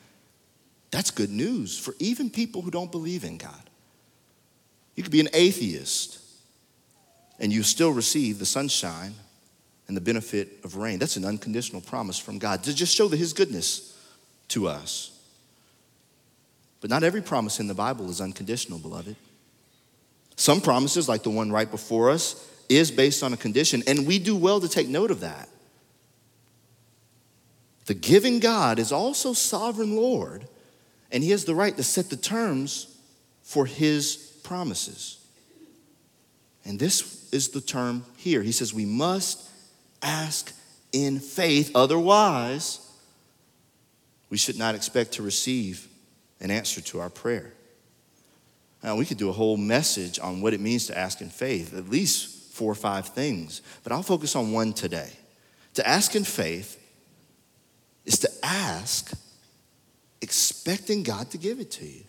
that's 0.90 1.10
good 1.10 1.30
news 1.30 1.78
for 1.78 1.94
even 1.98 2.30
people 2.30 2.62
who 2.62 2.70
don't 2.70 2.92
believe 2.92 3.24
in 3.24 3.38
God. 3.38 3.70
You 4.94 5.02
could 5.02 5.12
be 5.12 5.20
an 5.20 5.30
atheist 5.32 6.18
and 7.40 7.52
you 7.52 7.62
still 7.62 7.90
receive 7.90 8.38
the 8.38 8.46
sunshine 8.46 9.14
and 9.88 9.96
the 9.96 10.00
benefit 10.00 10.60
of 10.64 10.76
rain. 10.76 10.98
That's 10.98 11.16
an 11.16 11.24
unconditional 11.24 11.80
promise 11.80 12.18
from 12.18 12.38
God 12.38 12.62
to 12.64 12.74
just 12.74 12.94
show 12.94 13.08
that 13.08 13.16
His 13.16 13.32
goodness 13.32 13.98
to 14.48 14.68
us. 14.68 15.18
But 16.80 16.90
not 16.90 17.02
every 17.02 17.22
promise 17.22 17.58
in 17.58 17.68
the 17.68 17.74
Bible 17.74 18.10
is 18.10 18.20
unconditional, 18.20 18.78
beloved. 18.78 19.16
Some 20.36 20.60
promises, 20.60 21.08
like 21.08 21.22
the 21.22 21.30
one 21.30 21.52
right 21.52 21.70
before 21.70 22.10
us, 22.10 22.48
is 22.68 22.90
based 22.90 23.22
on 23.22 23.32
a 23.32 23.36
condition, 23.36 23.82
and 23.86 24.06
we 24.06 24.18
do 24.18 24.36
well 24.36 24.60
to 24.60 24.68
take 24.68 24.88
note 24.88 25.10
of 25.10 25.20
that. 25.20 25.48
The 27.86 27.94
giving 27.94 28.38
God 28.38 28.78
is 28.78 28.92
also 28.92 29.32
sovereign 29.32 29.96
Lord, 29.96 30.46
and 31.10 31.22
He 31.22 31.30
has 31.30 31.44
the 31.44 31.54
right 31.54 31.76
to 31.76 31.82
set 31.82 32.10
the 32.10 32.16
terms 32.16 32.96
for 33.42 33.66
His 33.66 34.16
promises. 34.42 35.18
And 36.64 36.78
this 36.78 37.28
is 37.32 37.48
the 37.48 37.60
term 37.60 38.04
here. 38.16 38.42
He 38.42 38.52
says, 38.52 38.72
We 38.72 38.86
must 38.86 39.50
ask 40.00 40.54
in 40.92 41.18
faith, 41.18 41.72
otherwise, 41.74 42.88
we 44.30 44.38
should 44.38 44.58
not 44.58 44.74
expect 44.74 45.12
to 45.12 45.22
receive 45.22 45.88
an 46.40 46.50
answer 46.50 46.80
to 46.80 47.00
our 47.00 47.10
prayer. 47.10 47.52
Now, 48.82 48.96
we 48.96 49.04
could 49.04 49.18
do 49.18 49.28
a 49.28 49.32
whole 49.32 49.56
message 49.56 50.18
on 50.18 50.40
what 50.40 50.54
it 50.54 50.60
means 50.60 50.86
to 50.86 50.98
ask 50.98 51.20
in 51.20 51.30
faith, 51.30 51.76
at 51.76 51.88
least 51.88 52.52
four 52.52 52.70
or 52.70 52.74
five 52.74 53.08
things, 53.08 53.62
but 53.82 53.92
I'll 53.92 54.02
focus 54.02 54.34
on 54.34 54.52
one 54.52 54.72
today. 54.72 55.10
To 55.74 55.86
ask 55.86 56.14
in 56.14 56.24
faith 56.24 56.78
is 58.04 58.18
to 58.18 58.30
ask 58.42 59.12
expecting 60.20 61.02
God 61.02 61.30
to 61.30 61.38
give 61.38 61.60
it 61.60 61.70
to 61.72 61.86
you. 61.86 62.02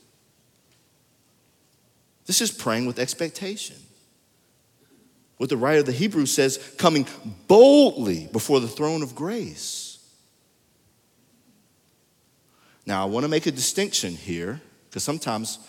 This 2.25 2.41
is 2.41 2.51
praying 2.51 2.85
with 2.85 2.99
expectation. 2.99 3.75
What 5.37 5.49
the 5.49 5.57
writer 5.57 5.79
of 5.79 5.85
the 5.85 5.91
Hebrews 5.91 6.33
says, 6.33 6.57
coming 6.77 7.05
boldly 7.47 8.27
before 8.31 8.59
the 8.59 8.67
throne 8.67 9.03
of 9.03 9.15
grace. 9.15 9.99
Now, 12.85 13.03
I 13.03 13.05
want 13.05 13.23
to 13.23 13.29
make 13.29 13.45
a 13.45 13.51
distinction 13.51 14.13
here 14.13 14.61
because 14.89 15.03
sometimes 15.03 15.59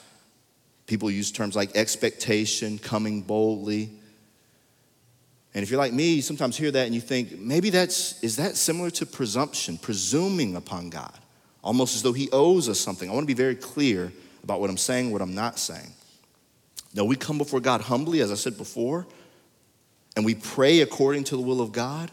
people 0.86 1.10
use 1.10 1.32
terms 1.32 1.56
like 1.56 1.74
expectation, 1.76 2.78
coming 2.78 3.22
boldly. 3.22 3.90
And 5.54 5.62
if 5.62 5.70
you're 5.70 5.78
like 5.78 5.92
me, 5.92 6.14
you 6.14 6.22
sometimes 6.22 6.56
hear 6.56 6.70
that 6.70 6.86
and 6.86 6.94
you 6.94 7.00
think, 7.00 7.38
maybe 7.38 7.70
that's, 7.70 8.22
is 8.22 8.36
that 8.36 8.56
similar 8.56 8.90
to 8.90 9.06
presumption, 9.06 9.78
presuming 9.78 10.56
upon 10.56 10.90
God, 10.90 11.16
almost 11.62 11.94
as 11.94 12.02
though 12.02 12.12
He 12.12 12.28
owes 12.32 12.68
us 12.68 12.80
something? 12.80 13.08
I 13.08 13.12
want 13.12 13.24
to 13.24 13.28
be 13.28 13.34
very 13.34 13.54
clear 13.54 14.12
about 14.42 14.60
what 14.60 14.68
I'm 14.68 14.76
saying, 14.76 15.10
what 15.10 15.22
I'm 15.22 15.34
not 15.34 15.58
saying. 15.58 15.92
No, 16.92 17.04
we 17.04 17.16
come 17.16 17.38
before 17.38 17.60
God 17.60 17.80
humbly, 17.80 18.20
as 18.20 18.30
I 18.30 18.34
said 18.34 18.56
before, 18.56 19.06
and 20.16 20.24
we 20.24 20.34
pray 20.34 20.80
according 20.80 21.24
to 21.24 21.36
the 21.36 21.42
will 21.42 21.60
of 21.60 21.72
God. 21.72 22.10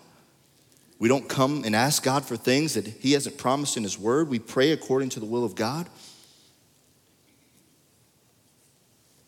We 0.98 1.08
don't 1.08 1.28
come 1.28 1.64
and 1.66 1.76
ask 1.76 2.04
God 2.04 2.26
for 2.26 2.36
things 2.36 2.76
that 2.76 2.86
He 2.86 3.14
hasn't 3.14 3.38
promised 3.38 3.76
in 3.76 3.84
His 3.84 3.98
Word. 3.98 4.30
We 4.30 4.40
pray 4.40 4.72
according 4.72 5.10
to 5.10 5.20
the 5.20 5.26
will 5.26 5.44
of 5.44 5.56
God. 5.56 5.88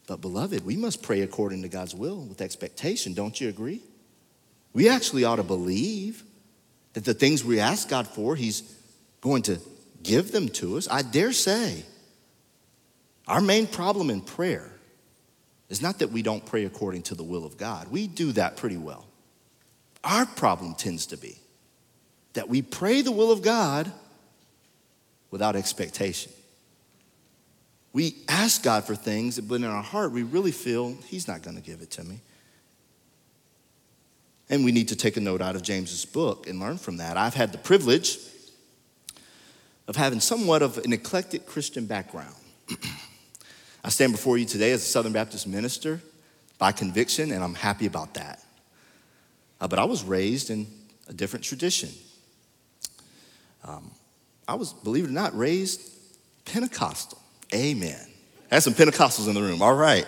But, 0.08 0.22
beloved, 0.22 0.66
we 0.66 0.76
must 0.76 1.02
pray 1.02 1.22
according 1.22 1.62
to 1.62 1.70
God's 1.70 1.96
will 1.96 2.18
with 2.18 2.42
expectation. 2.42 3.14
Don't 3.14 3.40
you 3.40 3.50
agree? 3.50 3.82
We 4.74 4.90
actually 4.90 5.24
ought 5.24 5.38
to 5.38 5.44
believe 5.44 6.24
that 6.94 7.06
the 7.06 7.14
things 7.14 7.44
we 7.44 7.60
ask 7.60 7.88
God 7.88 8.08
for, 8.08 8.36
He's 8.36 8.62
going 9.22 9.44
to 9.44 9.60
give 10.02 10.32
them 10.32 10.50
to 10.50 10.78
us. 10.78 10.88
I 10.90 11.02
dare 11.02 11.32
say, 11.32 11.84
our 13.28 13.42
main 13.42 13.68
problem 13.68 14.10
in 14.10 14.22
prayer 14.22 14.70
is 15.70 15.82
not 15.82 16.00
that 16.00 16.12
we 16.12 16.22
don't 16.22 16.46
pray 16.46 16.66
according 16.66 17.04
to 17.04 17.16
the 17.16 17.24
will 17.24 17.46
of 17.46 17.58
God. 17.58 17.90
We 17.90 18.08
do 18.08 18.34
that 18.34 18.58
pretty 18.58 18.78
well. 18.78 19.08
Our 20.04 20.26
problem 20.26 20.76
tends 20.76 21.08
to 21.08 21.18
be 21.18 21.38
that 22.34 22.50
we 22.50 22.62
pray 22.62 23.02
the 23.02 23.12
will 23.12 23.32
of 23.32 23.42
God 23.42 23.92
without 25.32 25.56
expectation. 25.56 26.32
We 27.94 28.16
ask 28.28 28.64
God 28.64 28.86
for 28.86 28.96
things, 28.96 29.40
but 29.40 29.56
in 29.56 29.66
our 29.66 29.84
heart, 29.84 30.12
we 30.12 30.24
really 30.24 30.52
feel 30.52 30.98
He's 31.06 31.28
not 31.28 31.44
going 31.44 31.56
to 31.56 31.62
give 31.62 31.82
it 31.82 31.92
to 31.92 32.04
me. 32.04 32.20
And 34.50 34.66
we 34.66 34.72
need 34.72 34.90
to 34.90 34.96
take 34.96 35.16
a 35.16 35.22
note 35.22 35.42
out 35.42 35.56
of 35.56 35.62
James's 35.62 36.04
book 36.04 36.48
and 36.48 36.60
learn 36.60 36.78
from 36.78 36.98
that. 36.98 37.18
I've 37.18 37.34
had 37.36 37.52
the 37.52 37.58
privilege 37.60 38.18
of 39.88 39.96
having 39.96 40.20
somewhat 40.20 40.62
of 40.62 40.80
an 40.80 40.92
eclectic 40.92 41.46
Christian 41.46 41.86
background. 41.86 42.36
I 43.84 43.90
stand 43.90 44.12
before 44.12 44.38
you 44.38 44.46
today 44.46 44.72
as 44.72 44.82
a 44.82 44.86
Southern 44.86 45.14
Baptist 45.14 45.48
minister 45.48 46.02
by 46.58 46.72
conviction, 46.72 47.32
and 47.32 47.44
I'm 47.44 47.54
happy 47.54 47.86
about 47.86 48.16
that. 48.16 48.44
Uh, 49.60 49.68
but 49.68 49.80
I 49.80 49.86
was 49.86 50.04
raised 50.04 50.50
in 50.50 50.68
a 51.08 51.14
different 51.14 51.46
tradition. 51.46 51.90
Um, 53.64 53.92
I 54.48 54.56
was, 54.56 54.74
believe 54.74 55.06
it 55.06 55.10
or 55.10 55.14
not, 55.14 55.38
raised 55.38 55.82
Pentecostal. 56.46 57.23
Amen. 57.54 58.00
Had 58.50 58.64
some 58.64 58.74
Pentecostals 58.74 59.28
in 59.28 59.36
the 59.36 59.42
room. 59.42 59.62
All 59.62 59.76
right. 59.76 60.06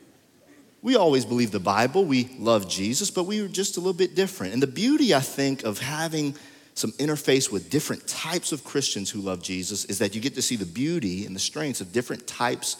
we 0.82 0.96
always 0.96 1.24
believe 1.24 1.50
the 1.50 1.60
Bible. 1.60 2.04
We 2.04 2.34
love 2.38 2.68
Jesus, 2.68 3.10
but 3.10 3.24
we 3.24 3.42
were 3.42 3.48
just 3.48 3.76
a 3.76 3.80
little 3.80 3.92
bit 3.92 4.14
different. 4.14 4.52
And 4.52 4.62
the 4.62 4.66
beauty, 4.66 5.14
I 5.14 5.20
think, 5.20 5.64
of 5.64 5.78
having 5.78 6.36
some 6.74 6.92
interface 6.92 7.50
with 7.50 7.70
different 7.70 8.06
types 8.06 8.52
of 8.52 8.62
Christians 8.64 9.10
who 9.10 9.20
love 9.20 9.42
Jesus 9.42 9.86
is 9.86 9.98
that 9.98 10.14
you 10.14 10.20
get 10.20 10.34
to 10.34 10.42
see 10.42 10.56
the 10.56 10.66
beauty 10.66 11.24
and 11.24 11.34
the 11.34 11.40
strengths 11.40 11.80
of 11.80 11.92
different 11.92 12.26
types 12.26 12.76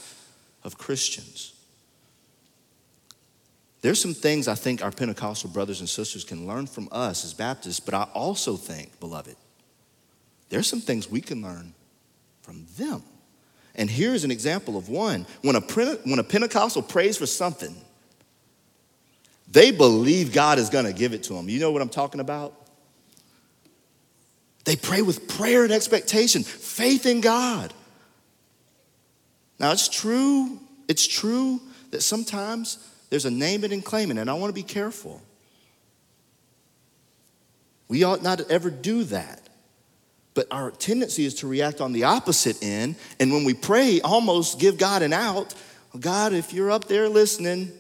of 0.65 0.77
Christians. 0.77 1.55
There's 3.81 4.01
some 4.01 4.15
things 4.15 4.49
I 4.49 4.55
think 4.55 4.83
our 4.83 4.91
Pentecostal 4.91 5.51
brothers 5.51 5.81
and 5.81 5.89
sisters 5.89 6.25
can 6.25 6.47
learn 6.47 6.67
from 6.67 6.89
us 6.91 7.25
as 7.25 7.33
Baptists, 7.33 7.81
but 7.81 7.95
I 7.95 8.03
also 8.15 8.57
think, 8.57 8.99
beloved, 9.01 9.37
there's 10.49 10.67
some 10.67 10.81
things 10.81 11.11
we 11.11 11.21
can 11.21 11.41
learn 11.41 11.73
from 12.43 12.67
them. 12.77 13.03
And 13.77 13.91
here's 13.91 14.25
an 14.25 14.31
example 14.31 14.77
of 14.77 14.89
one. 14.89 15.27
When 15.43 15.55
a, 15.55 15.61
when 15.61 16.19
a 16.19 16.25
Pentecostal 16.25 16.83
prays 16.83 17.19
for 17.19 17.27
something, 17.27 17.77
they 19.49 19.71
believe 19.71 20.33
God 20.33 20.59
is 20.59 20.71
going 20.71 20.87
to 20.87 20.93
give 20.93 21.13
it 21.13 21.23
to 21.25 21.35
them. 21.35 21.49
You 21.49 21.61
know 21.61 21.71
what 21.71 21.83
I'm 21.83 21.91
talking 21.91 22.21
about? 22.21 22.55
They 24.65 24.75
pray 24.75 25.03
with 25.03 25.29
prayer 25.29 25.63
and 25.63 25.73
expectation, 25.73 26.43
faith 26.43 27.07
in 27.07 27.21
God. 27.21 27.73
Now, 29.61 29.73
it's 29.73 29.89
true, 29.89 30.59
it's 30.89 31.07
true 31.07 31.61
that 31.93 32.03
sometimes 32.03 32.79
there's 33.11 33.27
a 33.27 33.31
name 33.31 33.63
it 33.63 33.73
and 33.73 33.85
claim 33.85 34.11
it, 34.11 34.19
and 34.19 34.29
I 34.29 34.35
want 34.35 34.51
to 34.51 34.55
be 34.55 34.65
careful. 34.65 35.23
We 37.89 38.03
ought 38.03 38.23
not 38.23 38.39
to 38.39 38.51
ever 38.51 38.71
do 38.71 39.05
that. 39.05 39.46
But 40.37 40.47
our 40.53 40.71
tendency 40.71 41.25
is 41.25 41.35
to 41.37 41.49
react 41.49 41.81
on 41.81 41.93
the 41.93 42.05
opposite 42.05 42.63
end, 42.63 42.95
and 43.19 43.33
when 43.33 43.43
we 43.45 43.55
pray, 43.55 44.01
almost 44.03 44.61
give 44.61 44.79
God 44.79 45.03
an 45.03 45.13
out. 45.13 45.53
God, 45.99 46.33
if 46.33 46.53
you're 46.53 46.71
up 46.71 46.85
there 46.85 47.09
listening, 47.09 47.73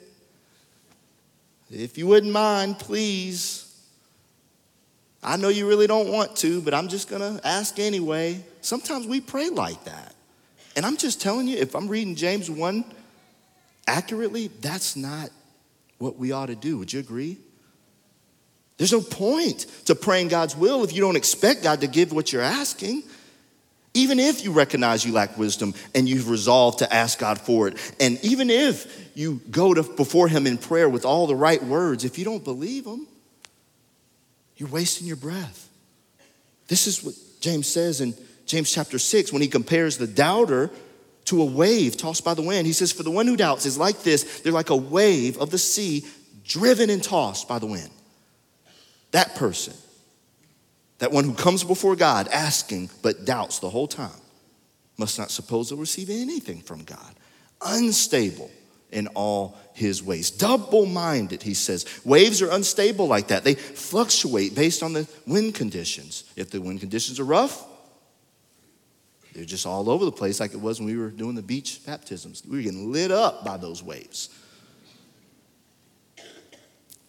if 1.71 1.97
you 1.97 2.09
wouldn't 2.09 2.33
mind, 2.33 2.81
please 2.81 3.67
I 5.27 5.37
know 5.37 5.49
you 5.49 5.67
really 5.67 5.89
don't 5.89 6.09
want 6.09 6.37
to, 6.37 6.61
but 6.63 6.73
I'm 6.73 6.87
just 6.87 7.09
going 7.09 7.21
to 7.21 7.45
ask 7.45 7.81
anyway. 7.81 8.45
Sometimes 8.61 9.09
we 9.09 9.21
pray 9.21 9.49
like 9.49 9.83
that. 9.85 10.15
And 10.77 10.87
I'm 10.87 10.97
just 10.97 11.21
telling 11.21 11.49
you, 11.49 11.57
if 11.57 11.75
I'm 11.75 11.89
reading 11.89 12.15
James 12.15 12.49
1 12.49 12.85
accurately, 13.89 14.49
that's 14.61 14.95
not 14.95 15.31
what 15.99 16.17
we 16.17 16.31
ought 16.31 16.47
to 16.47 16.55
do. 16.55 16.79
Would 16.79 16.93
you 16.93 17.01
agree? 17.01 17.39
There's 18.79 18.93
no 18.93 19.01
point 19.01 19.67
to 19.87 19.95
praying 19.95 20.29
God's 20.29 20.57
will 20.57 20.85
if 20.85 20.93
you 20.93 21.01
don't 21.01 21.17
expect 21.17 21.63
God 21.63 21.81
to 21.81 21.87
give 21.87 22.13
what 22.13 22.33
you're 22.33 22.43
asking. 22.43 23.03
Even 23.95 24.21
if 24.21 24.45
you 24.45 24.53
recognize 24.53 25.05
you 25.07 25.13
lack 25.13 25.39
wisdom 25.39 25.73
and 25.95 26.07
you've 26.07 26.29
resolved 26.29 26.81
to 26.81 26.95
ask 26.95 27.19
God 27.19 27.41
for 27.41 27.69
it, 27.69 27.95
and 27.99 28.23
even 28.23 28.51
if 28.51 29.11
you 29.15 29.41
go 29.51 29.73
to, 29.73 29.83
before 29.83 30.29
Him 30.29 30.47
in 30.47 30.59
prayer 30.59 30.89
with 30.89 31.07
all 31.07 31.27
the 31.27 31.35
right 31.35 31.63
words, 31.63 32.05
if 32.05 32.19
you 32.19 32.25
don't 32.25 32.45
believe 32.45 32.85
Him, 32.85 33.07
you're 34.57 34.69
wasting 34.69 35.07
your 35.07 35.17
breath. 35.17 35.69
This 36.69 36.87
is 36.87 37.03
what 37.03 37.15
James 37.41 37.67
says 37.67 38.01
in 38.01 38.15
James 38.47 38.73
chapter 38.73 38.99
6 38.99 39.33
when 39.33 39.43
he 39.43 39.49
compares 39.49 39.99
the 39.99 40.07
doubter 40.07 40.71
to 41.27 41.43
a 41.43 41.45
wave 41.45 41.97
tossed 41.97 42.25
by 42.25 42.35
the 42.35 42.43
wind. 42.43 42.67
He 42.67 42.73
says, 42.73 42.93
For 42.93 43.03
the 43.03 43.11
one 43.11 43.27
who 43.27 43.37
doubts 43.37 43.67
is 43.67 43.77
like 43.77 44.03
this 44.03 44.41
they're 44.41 44.53
like 44.53 44.71
a 44.71 44.77
wave 44.77 45.39
of 45.39 45.51
the 45.51 45.59
sea 45.59 46.05
driven 46.45 46.91
and 46.91 47.03
tossed 47.03 47.49
by 47.49 47.59
the 47.59 47.67
wind. 47.67 47.91
That 49.13 49.35
person, 49.37 49.75
that 50.99 51.13
one 51.13 51.25
who 51.25 51.35
comes 51.35 51.65
before 51.65 51.97
God 51.97 52.29
asking 52.29 52.91
but 53.03 53.25
doubts 53.25 53.59
the 53.59 53.71
whole 53.71 53.87
time, 53.87 54.11
must 54.99 55.19
not 55.19 55.31
suppose 55.31 55.69
they'll 55.69 55.79
receive 55.79 56.11
anything 56.11 56.61
from 56.61 56.85
God. 56.85 57.15
Unstable 57.65 58.51
in 58.91 59.07
all 59.09 59.57
his 59.75 60.03
ways. 60.03 60.31
Double 60.31 60.87
minded, 60.87 61.43
he 61.43 61.55
says. 61.55 61.85
Waves 62.05 62.41
are 62.41 62.51
unstable 62.51 63.07
like 63.07 63.29
that, 63.29 63.45
they 63.45 63.55
fluctuate 63.55 64.55
based 64.55 64.83
on 64.83 64.93
the 64.93 65.07
wind 65.27 65.55
conditions. 65.55 66.25
If 66.37 66.51
the 66.51 66.61
wind 66.61 66.81
conditions 66.81 67.21
are 67.21 67.25
rough, 67.25 67.67
they're 69.35 69.45
just 69.45 69.67
all 69.67 69.91
over 69.91 70.07
the 70.07 70.13
place, 70.13 70.41
like 70.41 70.55
it 70.55 70.61
was 70.61 70.81
when 70.81 70.87
we 70.87 70.97
were 70.97 71.11
doing 71.11 71.35
the 71.35 71.43
beach 71.43 71.85
baptisms. 71.85 72.43
We 72.49 72.57
were 72.57 72.63
getting 72.63 72.91
lit 72.91 73.11
up 73.11 73.45
by 73.45 73.59
those 73.59 73.83
waves. 73.83 74.31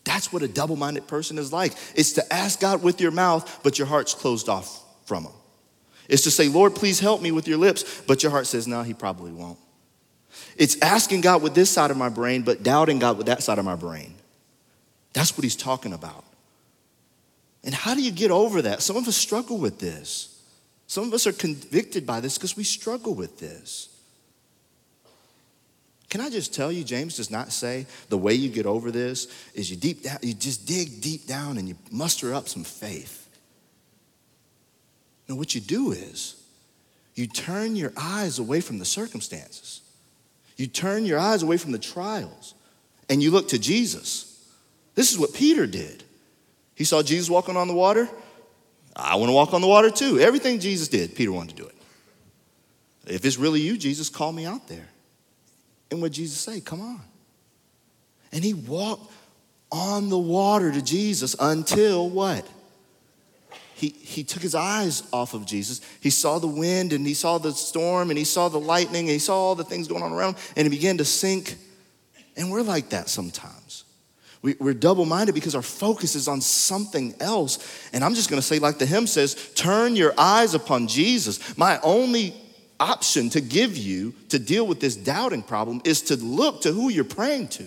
That's 0.08 0.32
what 0.32 0.42
a 0.42 0.48
double 0.48 0.78
minded 0.78 1.06
person 1.06 1.38
is 1.38 1.52
like. 1.52 1.74
It's 1.94 2.14
to 2.14 2.34
ask 2.34 2.62
God 2.62 2.82
with 2.82 3.02
your 3.02 3.12
mouth, 3.12 3.60
but 3.62 3.78
your 3.78 3.88
heart's 3.88 4.14
closed 4.14 4.48
off 4.48 4.82
from 5.06 5.26
Him. 5.26 5.34
It's 6.08 6.24
to 6.24 6.32
say, 6.32 6.48
Lord, 6.48 6.76
please 6.76 7.02
help 7.02 7.22
me 7.22 7.34
with 7.34 7.46
your 7.46 7.58
lips, 7.58 8.02
but 8.08 8.24
your 8.24 8.32
heart 8.32 8.48
says, 8.48 8.70
no, 8.70 8.84
He 8.84 8.94
probably 8.94 9.34
won't. 9.34 9.60
It's 10.56 10.82
asking 10.82 11.22
God 11.22 11.42
with 11.42 11.56
this 11.56 11.70
side 11.70 11.92
of 11.92 11.98
my 11.98 12.08
brain, 12.08 12.44
but 12.44 12.64
doubting 12.64 13.00
God 13.00 13.18
with 13.18 13.28
that 13.28 13.44
side 13.44 13.60
of 13.60 13.66
my 13.66 13.76
brain. 13.76 14.16
That's 15.12 15.38
what 15.38 15.44
He's 15.44 15.58
talking 15.58 15.92
about. 15.92 16.24
And 17.66 17.76
how 17.76 17.94
do 17.94 18.02
you 18.02 18.12
get 18.12 18.32
over 18.32 18.62
that? 18.62 18.82
Some 18.82 18.96
of 18.96 19.10
us 19.10 19.18
struggle 19.18 19.58
with 19.58 19.80
this. 19.80 20.42
Some 20.88 21.04
of 21.04 21.14
us 21.14 21.28
are 21.28 21.34
convicted 21.34 22.06
by 22.06 22.22
this 22.22 22.38
because 22.38 22.56
we 22.56 22.64
struggle 22.64 23.14
with 23.14 23.40
this. 23.40 23.90
Can 26.10 26.22
I 26.22 26.30
just 26.30 26.54
tell 26.54 26.72
you, 26.72 26.84
James 26.84 27.18
does 27.18 27.30
not 27.30 27.52
say 27.52 27.86
the 28.10 28.18
way 28.18 28.34
you 28.34 28.50
get 28.50 28.66
over 28.66 28.92
this 28.92 29.28
is 29.54 29.70
you 29.70 29.76
deep 29.76 30.04
down, 30.04 30.18
you 30.22 30.34
just 30.34 30.66
dig 30.66 31.02
deep 31.02 31.28
down 31.28 31.58
and 31.58 31.68
you 31.68 31.76
muster 31.92 32.34
up 32.34 32.48
some 32.48 32.64
faith. 32.64 33.28
No, 35.28 35.36
what 35.36 35.54
you 35.54 35.60
do 35.60 35.92
is 35.92 36.42
you 37.16 37.28
turn 37.28 37.76
your 37.76 37.92
eyes 37.98 38.40
away 38.40 38.62
from 38.62 38.80
the 38.80 38.86
circumstances. 38.86 39.82
You 40.56 40.68
turn 40.68 41.06
your 41.06 41.20
eyes 41.20 41.44
away 41.44 41.58
from 41.58 41.74
the 41.74 41.80
trials 41.80 42.54
and 43.10 43.22
you 43.22 43.32
look 43.32 43.50
to 43.50 43.60
Jesus. 43.60 44.50
This 44.96 45.12
is 45.12 45.20
what 45.20 45.34
Peter 45.34 45.68
did. 45.68 46.04
He 46.74 46.86
saw 46.86 47.04
Jesus 47.04 47.30
walking 47.30 47.58
on 47.58 47.68
the 47.68 47.74
water. 47.74 48.08
I 48.96 49.16
want 49.16 49.30
to 49.30 49.34
walk 49.34 49.54
on 49.54 49.62
the 49.62 49.68
water 49.68 49.90
too. 49.90 50.20
Everything 50.20 50.60
Jesus 50.60 50.88
did, 50.88 51.16
Peter 51.16 51.32
wanted 51.32 51.58
to 51.58 51.64
do 51.64 51.68
it. 51.68 51.76
If 53.08 53.26
it's 53.26 53.38
really 53.38 53.62
you, 53.62 53.78
Jesus, 53.78 54.10
call 54.10 54.32
me 54.32 54.46
out 54.46 54.68
there. 54.68 54.88
And 55.92 56.02
what 56.02 56.12
Jesus 56.12 56.38
say? 56.38 56.60
Come 56.60 56.82
on. 56.82 57.02
And 58.32 58.44
he 58.44 58.54
walked 58.54 59.12
on 59.72 60.10
the 60.10 60.18
water 60.18 60.72
to 60.72 60.82
Jesus 60.82 61.36
until 61.40 62.10
what? 62.10 62.48
He, 63.76 63.90
he 63.90 64.24
took 64.24 64.42
his 64.42 64.56
eyes 64.56 65.04
off 65.14 65.34
of 65.34 65.46
Jesus. 65.46 65.82
He 66.02 66.10
saw 66.10 66.40
the 66.40 66.48
wind 66.48 66.94
and 66.94 67.06
he 67.06 67.14
saw 67.14 67.38
the 67.38 67.52
storm 67.52 68.10
and 68.10 68.18
he 68.18 68.26
saw 68.26 68.50
the 68.50 68.60
lightning 68.60 69.02
and 69.02 69.12
he 69.12 69.20
saw 69.20 69.36
all 69.36 69.56
the 69.56 69.64
things 69.64 69.88
going 69.88 70.02
on 70.02 70.12
around 70.12 70.36
and 70.56 70.66
he 70.66 70.70
began 70.76 70.98
to 70.98 71.06
sink. 71.06 71.56
And 72.36 72.52
we're 72.52 72.64
like 72.64 72.90
that 72.90 73.08
sometimes. 73.08 73.84
We, 74.42 74.56
are 74.62 74.74
double 74.74 75.06
minded 75.06 75.36
because 75.36 75.56
our 75.56 75.62
focus 75.62 76.16
is 76.16 76.28
on 76.28 76.42
something 76.42 77.16
else. 77.20 77.90
And 77.94 78.04
I'm 78.04 78.14
just 78.14 78.30
going 78.30 78.42
to 78.42 78.48
say, 78.48 78.60
like 78.60 78.78
the 78.78 78.86
hymn 78.86 79.08
says, 79.08 79.52
turn 79.56 79.96
your 79.96 80.14
eyes 80.18 80.54
upon 80.54 80.88
Jesus. 80.88 81.58
My 81.58 81.80
only 81.82 82.34
option 82.80 83.30
to 83.32 83.42
give 83.42 83.78
you 83.78 84.14
to 84.30 84.40
deal 84.40 84.66
with 84.68 84.80
this 84.80 84.96
doubting 84.96 85.42
problem 85.42 85.82
is 85.84 86.04
to 86.04 86.16
look 86.16 86.62
to 86.62 86.72
who 86.72 86.90
you're 86.90 87.04
praying 87.04 87.50
to. 87.50 87.66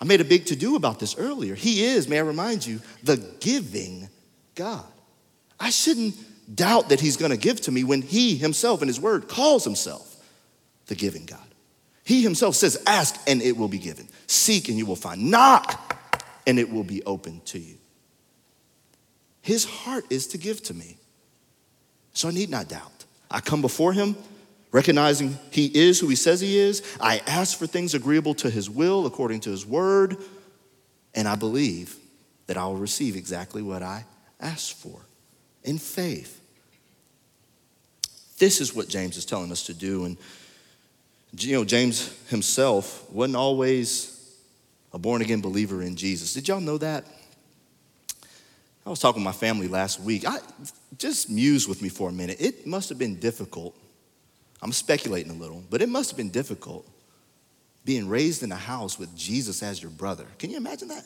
I 0.00 0.04
made 0.04 0.20
a 0.20 0.24
big 0.24 0.46
to 0.46 0.56
do 0.56 0.76
about 0.76 0.98
this 0.98 1.16
earlier. 1.16 1.54
He 1.54 1.84
is, 1.84 2.08
may 2.08 2.18
I 2.18 2.22
remind 2.22 2.66
you, 2.66 2.80
the 3.02 3.16
giving 3.40 4.08
God. 4.54 4.84
I 5.58 5.70
shouldn't 5.70 6.14
doubt 6.54 6.90
that 6.90 7.00
He's 7.00 7.16
going 7.16 7.30
to 7.30 7.36
give 7.36 7.60
to 7.62 7.72
me 7.72 7.82
when 7.82 8.02
He 8.02 8.36
Himself 8.36 8.82
in 8.82 8.88
His 8.88 9.00
Word 9.00 9.28
calls 9.28 9.64
Himself 9.64 10.16
the 10.86 10.94
giving 10.94 11.24
God. 11.24 11.40
He 12.04 12.22
Himself 12.22 12.54
says, 12.56 12.82
Ask 12.86 13.16
and 13.26 13.40
it 13.40 13.56
will 13.56 13.68
be 13.68 13.78
given, 13.78 14.08
seek 14.26 14.68
and 14.68 14.76
you 14.76 14.86
will 14.86 14.96
find, 14.96 15.30
knock 15.30 15.96
and 16.46 16.58
it 16.58 16.70
will 16.70 16.84
be 16.84 17.02
open 17.04 17.40
to 17.46 17.58
you. 17.58 17.76
His 19.40 19.64
heart 19.64 20.04
is 20.10 20.26
to 20.28 20.38
give 20.38 20.62
to 20.64 20.74
me. 20.74 20.96
So 22.16 22.28
I 22.28 22.32
need 22.32 22.48
not 22.48 22.66
doubt. 22.66 23.04
I 23.30 23.40
come 23.40 23.60
before 23.60 23.92
him 23.92 24.16
recognizing 24.72 25.38
he 25.50 25.66
is 25.66 26.00
who 26.00 26.08
he 26.08 26.16
says 26.16 26.40
he 26.40 26.56
is. 26.56 26.82
I 26.98 27.20
ask 27.26 27.58
for 27.58 27.66
things 27.66 27.92
agreeable 27.92 28.32
to 28.36 28.48
his 28.48 28.70
will 28.70 29.04
according 29.04 29.40
to 29.40 29.50
his 29.50 29.66
word. 29.66 30.16
And 31.14 31.28
I 31.28 31.34
believe 31.34 31.94
that 32.46 32.56
I 32.56 32.64
will 32.64 32.76
receive 32.76 33.16
exactly 33.16 33.60
what 33.60 33.82
I 33.82 34.06
ask 34.40 34.74
for 34.74 34.98
in 35.62 35.76
faith. 35.76 36.40
This 38.38 38.62
is 38.62 38.74
what 38.74 38.88
James 38.88 39.18
is 39.18 39.26
telling 39.26 39.52
us 39.52 39.64
to 39.64 39.74
do. 39.74 40.06
And, 40.06 40.16
you 41.36 41.54
know, 41.54 41.64
James 41.66 42.16
himself 42.28 43.10
wasn't 43.10 43.36
always 43.36 44.34
a 44.94 44.98
born 44.98 45.20
again 45.20 45.42
believer 45.42 45.82
in 45.82 45.96
Jesus. 45.96 46.32
Did 46.32 46.48
y'all 46.48 46.60
know 46.60 46.78
that? 46.78 47.04
I 48.86 48.90
was 48.90 49.00
talking 49.00 49.20
to 49.20 49.24
my 49.24 49.32
family 49.32 49.66
last 49.66 50.00
week. 50.00 50.24
I, 50.26 50.38
just 50.96 51.28
muse 51.28 51.66
with 51.66 51.82
me 51.82 51.88
for 51.88 52.08
a 52.08 52.12
minute. 52.12 52.36
It 52.40 52.66
must 52.66 52.88
have 52.88 52.98
been 52.98 53.18
difficult. 53.18 53.76
I'm 54.62 54.72
speculating 54.72 55.32
a 55.32 55.34
little, 55.34 55.64
but 55.68 55.82
it 55.82 55.88
must 55.88 56.10
have 56.10 56.16
been 56.16 56.30
difficult 56.30 56.88
being 57.84 58.08
raised 58.08 58.42
in 58.42 58.52
a 58.52 58.56
house 58.56 58.98
with 58.98 59.14
Jesus 59.16 59.62
as 59.62 59.82
your 59.82 59.90
brother. 59.90 60.24
Can 60.38 60.50
you 60.50 60.56
imagine 60.56 60.88
that? 60.88 61.04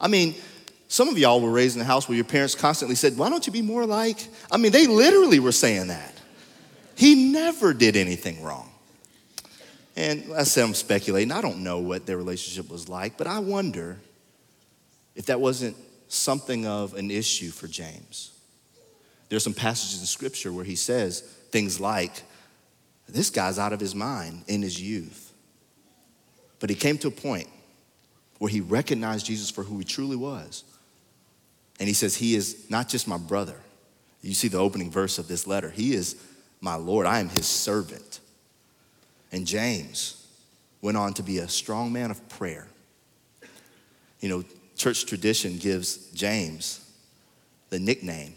I 0.00 0.08
mean, 0.08 0.34
some 0.88 1.08
of 1.08 1.18
y'all 1.18 1.40
were 1.40 1.50
raised 1.50 1.76
in 1.76 1.82
a 1.82 1.86
house 1.86 2.06
where 2.08 2.16
your 2.16 2.24
parents 2.24 2.54
constantly 2.54 2.96
said, 2.96 3.16
Why 3.16 3.30
don't 3.30 3.46
you 3.46 3.52
be 3.52 3.62
more 3.62 3.86
like? 3.86 4.28
I 4.50 4.58
mean, 4.58 4.72
they 4.72 4.86
literally 4.86 5.40
were 5.40 5.52
saying 5.52 5.88
that. 5.88 6.14
He 6.94 7.30
never 7.32 7.72
did 7.72 7.96
anything 7.96 8.42
wrong. 8.42 8.70
And 9.96 10.24
I 10.36 10.44
said, 10.44 10.64
I'm 10.64 10.74
speculating. 10.74 11.32
I 11.32 11.40
don't 11.40 11.62
know 11.62 11.78
what 11.78 12.06
their 12.06 12.16
relationship 12.16 12.70
was 12.70 12.88
like, 12.88 13.16
but 13.16 13.26
I 13.26 13.38
wonder 13.38 13.98
if 15.16 15.26
that 15.26 15.40
wasn't 15.40 15.76
something 16.08 16.66
of 16.66 16.94
an 16.94 17.10
issue 17.10 17.50
for 17.50 17.68
James. 17.68 18.32
There's 19.28 19.44
some 19.44 19.54
passages 19.54 20.00
in 20.00 20.06
scripture 20.06 20.52
where 20.52 20.64
he 20.64 20.76
says 20.76 21.20
things 21.50 21.78
like, 21.78 22.22
This 23.08 23.30
guy's 23.30 23.58
out 23.58 23.72
of 23.72 23.80
his 23.80 23.94
mind 23.94 24.44
in 24.48 24.62
his 24.62 24.80
youth. 24.80 25.32
But 26.60 26.70
he 26.70 26.76
came 26.76 26.98
to 26.98 27.08
a 27.08 27.12
point 27.12 27.48
where 28.38 28.50
he 28.50 28.60
recognized 28.60 29.26
Jesus 29.26 29.50
for 29.50 29.62
who 29.62 29.78
he 29.78 29.84
truly 29.84 30.16
was. 30.16 30.64
And 31.78 31.86
he 31.86 31.94
says, 31.94 32.16
He 32.16 32.34
is 32.34 32.70
not 32.70 32.88
just 32.88 33.06
my 33.06 33.18
brother. 33.18 33.60
You 34.22 34.34
see 34.34 34.48
the 34.48 34.58
opening 34.58 34.90
verse 34.90 35.18
of 35.18 35.28
this 35.28 35.46
letter. 35.46 35.70
He 35.70 35.94
is 35.94 36.16
my 36.60 36.74
Lord. 36.74 37.06
I 37.06 37.20
am 37.20 37.28
his 37.28 37.46
servant. 37.46 38.20
And 39.30 39.46
James 39.46 40.26
went 40.80 40.96
on 40.96 41.12
to 41.14 41.22
be 41.22 41.38
a 41.38 41.48
strong 41.48 41.92
man 41.92 42.10
of 42.10 42.28
prayer. 42.28 42.66
You 44.20 44.28
know, 44.28 44.44
church 44.78 45.04
tradition 45.06 45.58
gives 45.58 46.10
James 46.12 46.80
the 47.68 47.78
nickname 47.78 48.34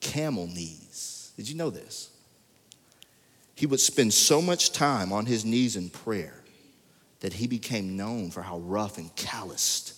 camel 0.00 0.46
knees. 0.46 1.32
Did 1.36 1.48
you 1.48 1.54
know 1.54 1.70
this? 1.70 2.10
He 3.54 3.66
would 3.66 3.80
spend 3.80 4.14
so 4.14 4.40
much 4.40 4.72
time 4.72 5.12
on 5.12 5.26
his 5.26 5.44
knees 5.44 5.76
in 5.76 5.90
prayer 5.90 6.34
that 7.20 7.34
he 7.34 7.46
became 7.46 7.96
known 7.96 8.30
for 8.30 8.40
how 8.40 8.58
rough 8.60 8.96
and 8.96 9.14
calloused 9.14 9.92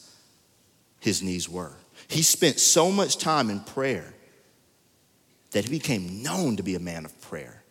his 0.98 1.22
knees 1.22 1.48
were. 1.48 1.72
He 2.08 2.22
spent 2.22 2.58
so 2.58 2.90
much 2.90 3.18
time 3.18 3.48
in 3.48 3.60
prayer 3.60 4.12
that 5.52 5.64
he 5.64 5.70
became 5.70 6.22
known 6.22 6.56
to 6.56 6.64
be 6.64 6.74
a 6.74 6.80
man 6.80 7.04
of 7.04 7.20
prayer. 7.20 7.62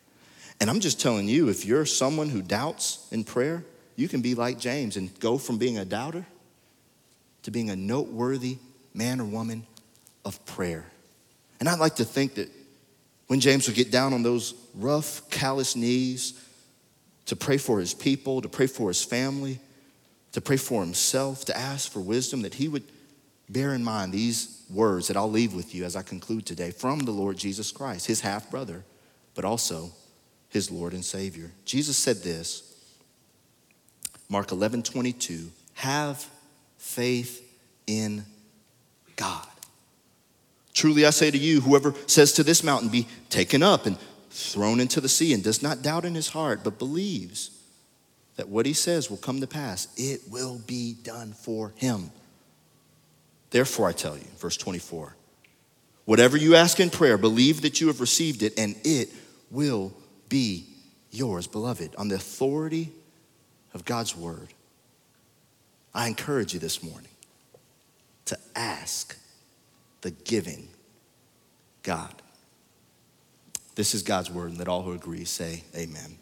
And 0.61 0.69
I'm 0.69 0.79
just 0.79 1.01
telling 1.01 1.27
you, 1.27 1.49
if 1.49 1.65
you're 1.65 1.85
someone 1.85 2.29
who 2.29 2.41
doubts 2.41 3.07
in 3.11 3.25
prayer, 3.25 3.65
you 3.97 4.07
can 4.07 4.21
be 4.21 4.35
like 4.35 4.57
James 4.59 4.95
and 4.95 5.17
go 5.19 5.37
from 5.37 5.57
being 5.57 5.77
a 5.77 5.85
doubter 5.85 6.25
to 7.43 7.51
being 7.51 7.69
a 7.69 7.75
noteworthy 7.75 8.57
man 8.93 9.19
or 9.19 9.25
woman 9.25 9.65
of 10.25 10.43
prayer. 10.45 10.85
And 11.59 11.69
I'd 11.69 11.79
like 11.79 11.95
to 11.95 12.05
think 12.05 12.35
that 12.35 12.49
when 13.27 13.39
James 13.39 13.67
would 13.67 13.75
get 13.75 13.91
down 13.91 14.13
on 14.13 14.23
those 14.23 14.53
rough, 14.75 15.29
callous 15.29 15.75
knees 15.75 16.33
to 17.27 17.35
pray 17.35 17.57
for 17.57 17.79
his 17.79 17.93
people, 17.93 18.41
to 18.41 18.49
pray 18.49 18.67
for 18.67 18.89
his 18.89 19.03
family, 19.03 19.59
to 20.33 20.41
pray 20.41 20.57
for 20.57 20.81
himself, 20.81 21.45
to 21.45 21.57
ask 21.57 21.91
for 21.91 21.99
wisdom, 21.99 22.41
that 22.41 22.55
he 22.55 22.67
would 22.67 22.83
bear 23.49 23.73
in 23.73 23.83
mind 23.83 24.13
these 24.13 24.63
words 24.69 25.07
that 25.07 25.17
I'll 25.17 25.29
leave 25.29 25.53
with 25.53 25.75
you 25.75 25.83
as 25.83 25.95
I 25.95 26.01
conclude 26.01 26.45
today 26.45 26.71
from 26.71 26.99
the 26.99 27.11
Lord 27.11 27.37
Jesus 27.37 27.71
Christ, 27.71 28.07
his 28.07 28.21
half 28.21 28.49
brother, 28.49 28.83
but 29.35 29.45
also 29.45 29.91
his 30.49 30.71
Lord 30.71 30.93
and 30.93 31.03
Savior. 31.03 31.51
Jesus 31.65 31.97
said 31.97 32.17
this, 32.17 32.67
Mark 34.29 34.51
11 34.51 34.83
22, 34.83 35.49
have 35.75 36.25
faith 36.81 37.47
in 37.85 38.25
God. 39.15 39.47
Truly 40.73 41.05
I 41.05 41.11
say 41.11 41.29
to 41.29 41.37
you, 41.37 41.61
whoever 41.61 41.93
says 42.07 42.33
to 42.33 42.43
this 42.43 42.63
mountain, 42.63 42.89
be 42.89 43.07
taken 43.29 43.61
up 43.61 43.85
and 43.85 43.97
thrown 44.31 44.79
into 44.79 44.99
the 44.99 45.07
sea, 45.07 45.33
and 45.33 45.43
does 45.43 45.61
not 45.61 45.81
doubt 45.81 46.05
in 46.05 46.15
his 46.15 46.29
heart, 46.29 46.61
but 46.63 46.79
believes 46.79 47.51
that 48.37 48.49
what 48.49 48.65
he 48.65 48.73
says 48.73 49.09
will 49.09 49.17
come 49.17 49.41
to 49.41 49.47
pass, 49.47 49.87
it 49.95 50.21
will 50.29 50.57
be 50.65 50.95
done 51.03 51.33
for 51.33 51.73
him. 51.75 52.09
Therefore, 53.51 53.87
I 53.87 53.91
tell 53.91 54.17
you, 54.17 54.25
verse 54.37 54.57
24, 54.57 55.15
whatever 56.05 56.37
you 56.37 56.55
ask 56.55 56.79
in 56.79 56.89
prayer, 56.89 57.17
believe 57.17 57.61
that 57.61 57.79
you 57.79 57.87
have 57.87 58.01
received 58.01 58.41
it, 58.41 58.57
and 58.57 58.75
it 58.83 59.09
will 59.51 59.93
be 60.29 60.65
yours, 61.11 61.45
beloved, 61.45 61.93
on 61.97 62.07
the 62.07 62.15
authority 62.15 62.91
of 63.73 63.85
God's 63.85 64.15
word. 64.15 64.47
I 65.93 66.07
encourage 66.07 66.53
you 66.53 66.59
this 66.59 66.81
morning 66.81 67.11
to 68.25 68.37
ask 68.55 69.17
the 70.01 70.11
giving 70.11 70.69
God. 71.83 72.21
This 73.75 73.93
is 73.93 74.03
God's 74.03 74.29
word, 74.29 74.49
and 74.49 74.57
let 74.57 74.67
all 74.67 74.83
who 74.83 74.93
agree 74.93 75.25
say, 75.25 75.63
Amen. 75.75 76.17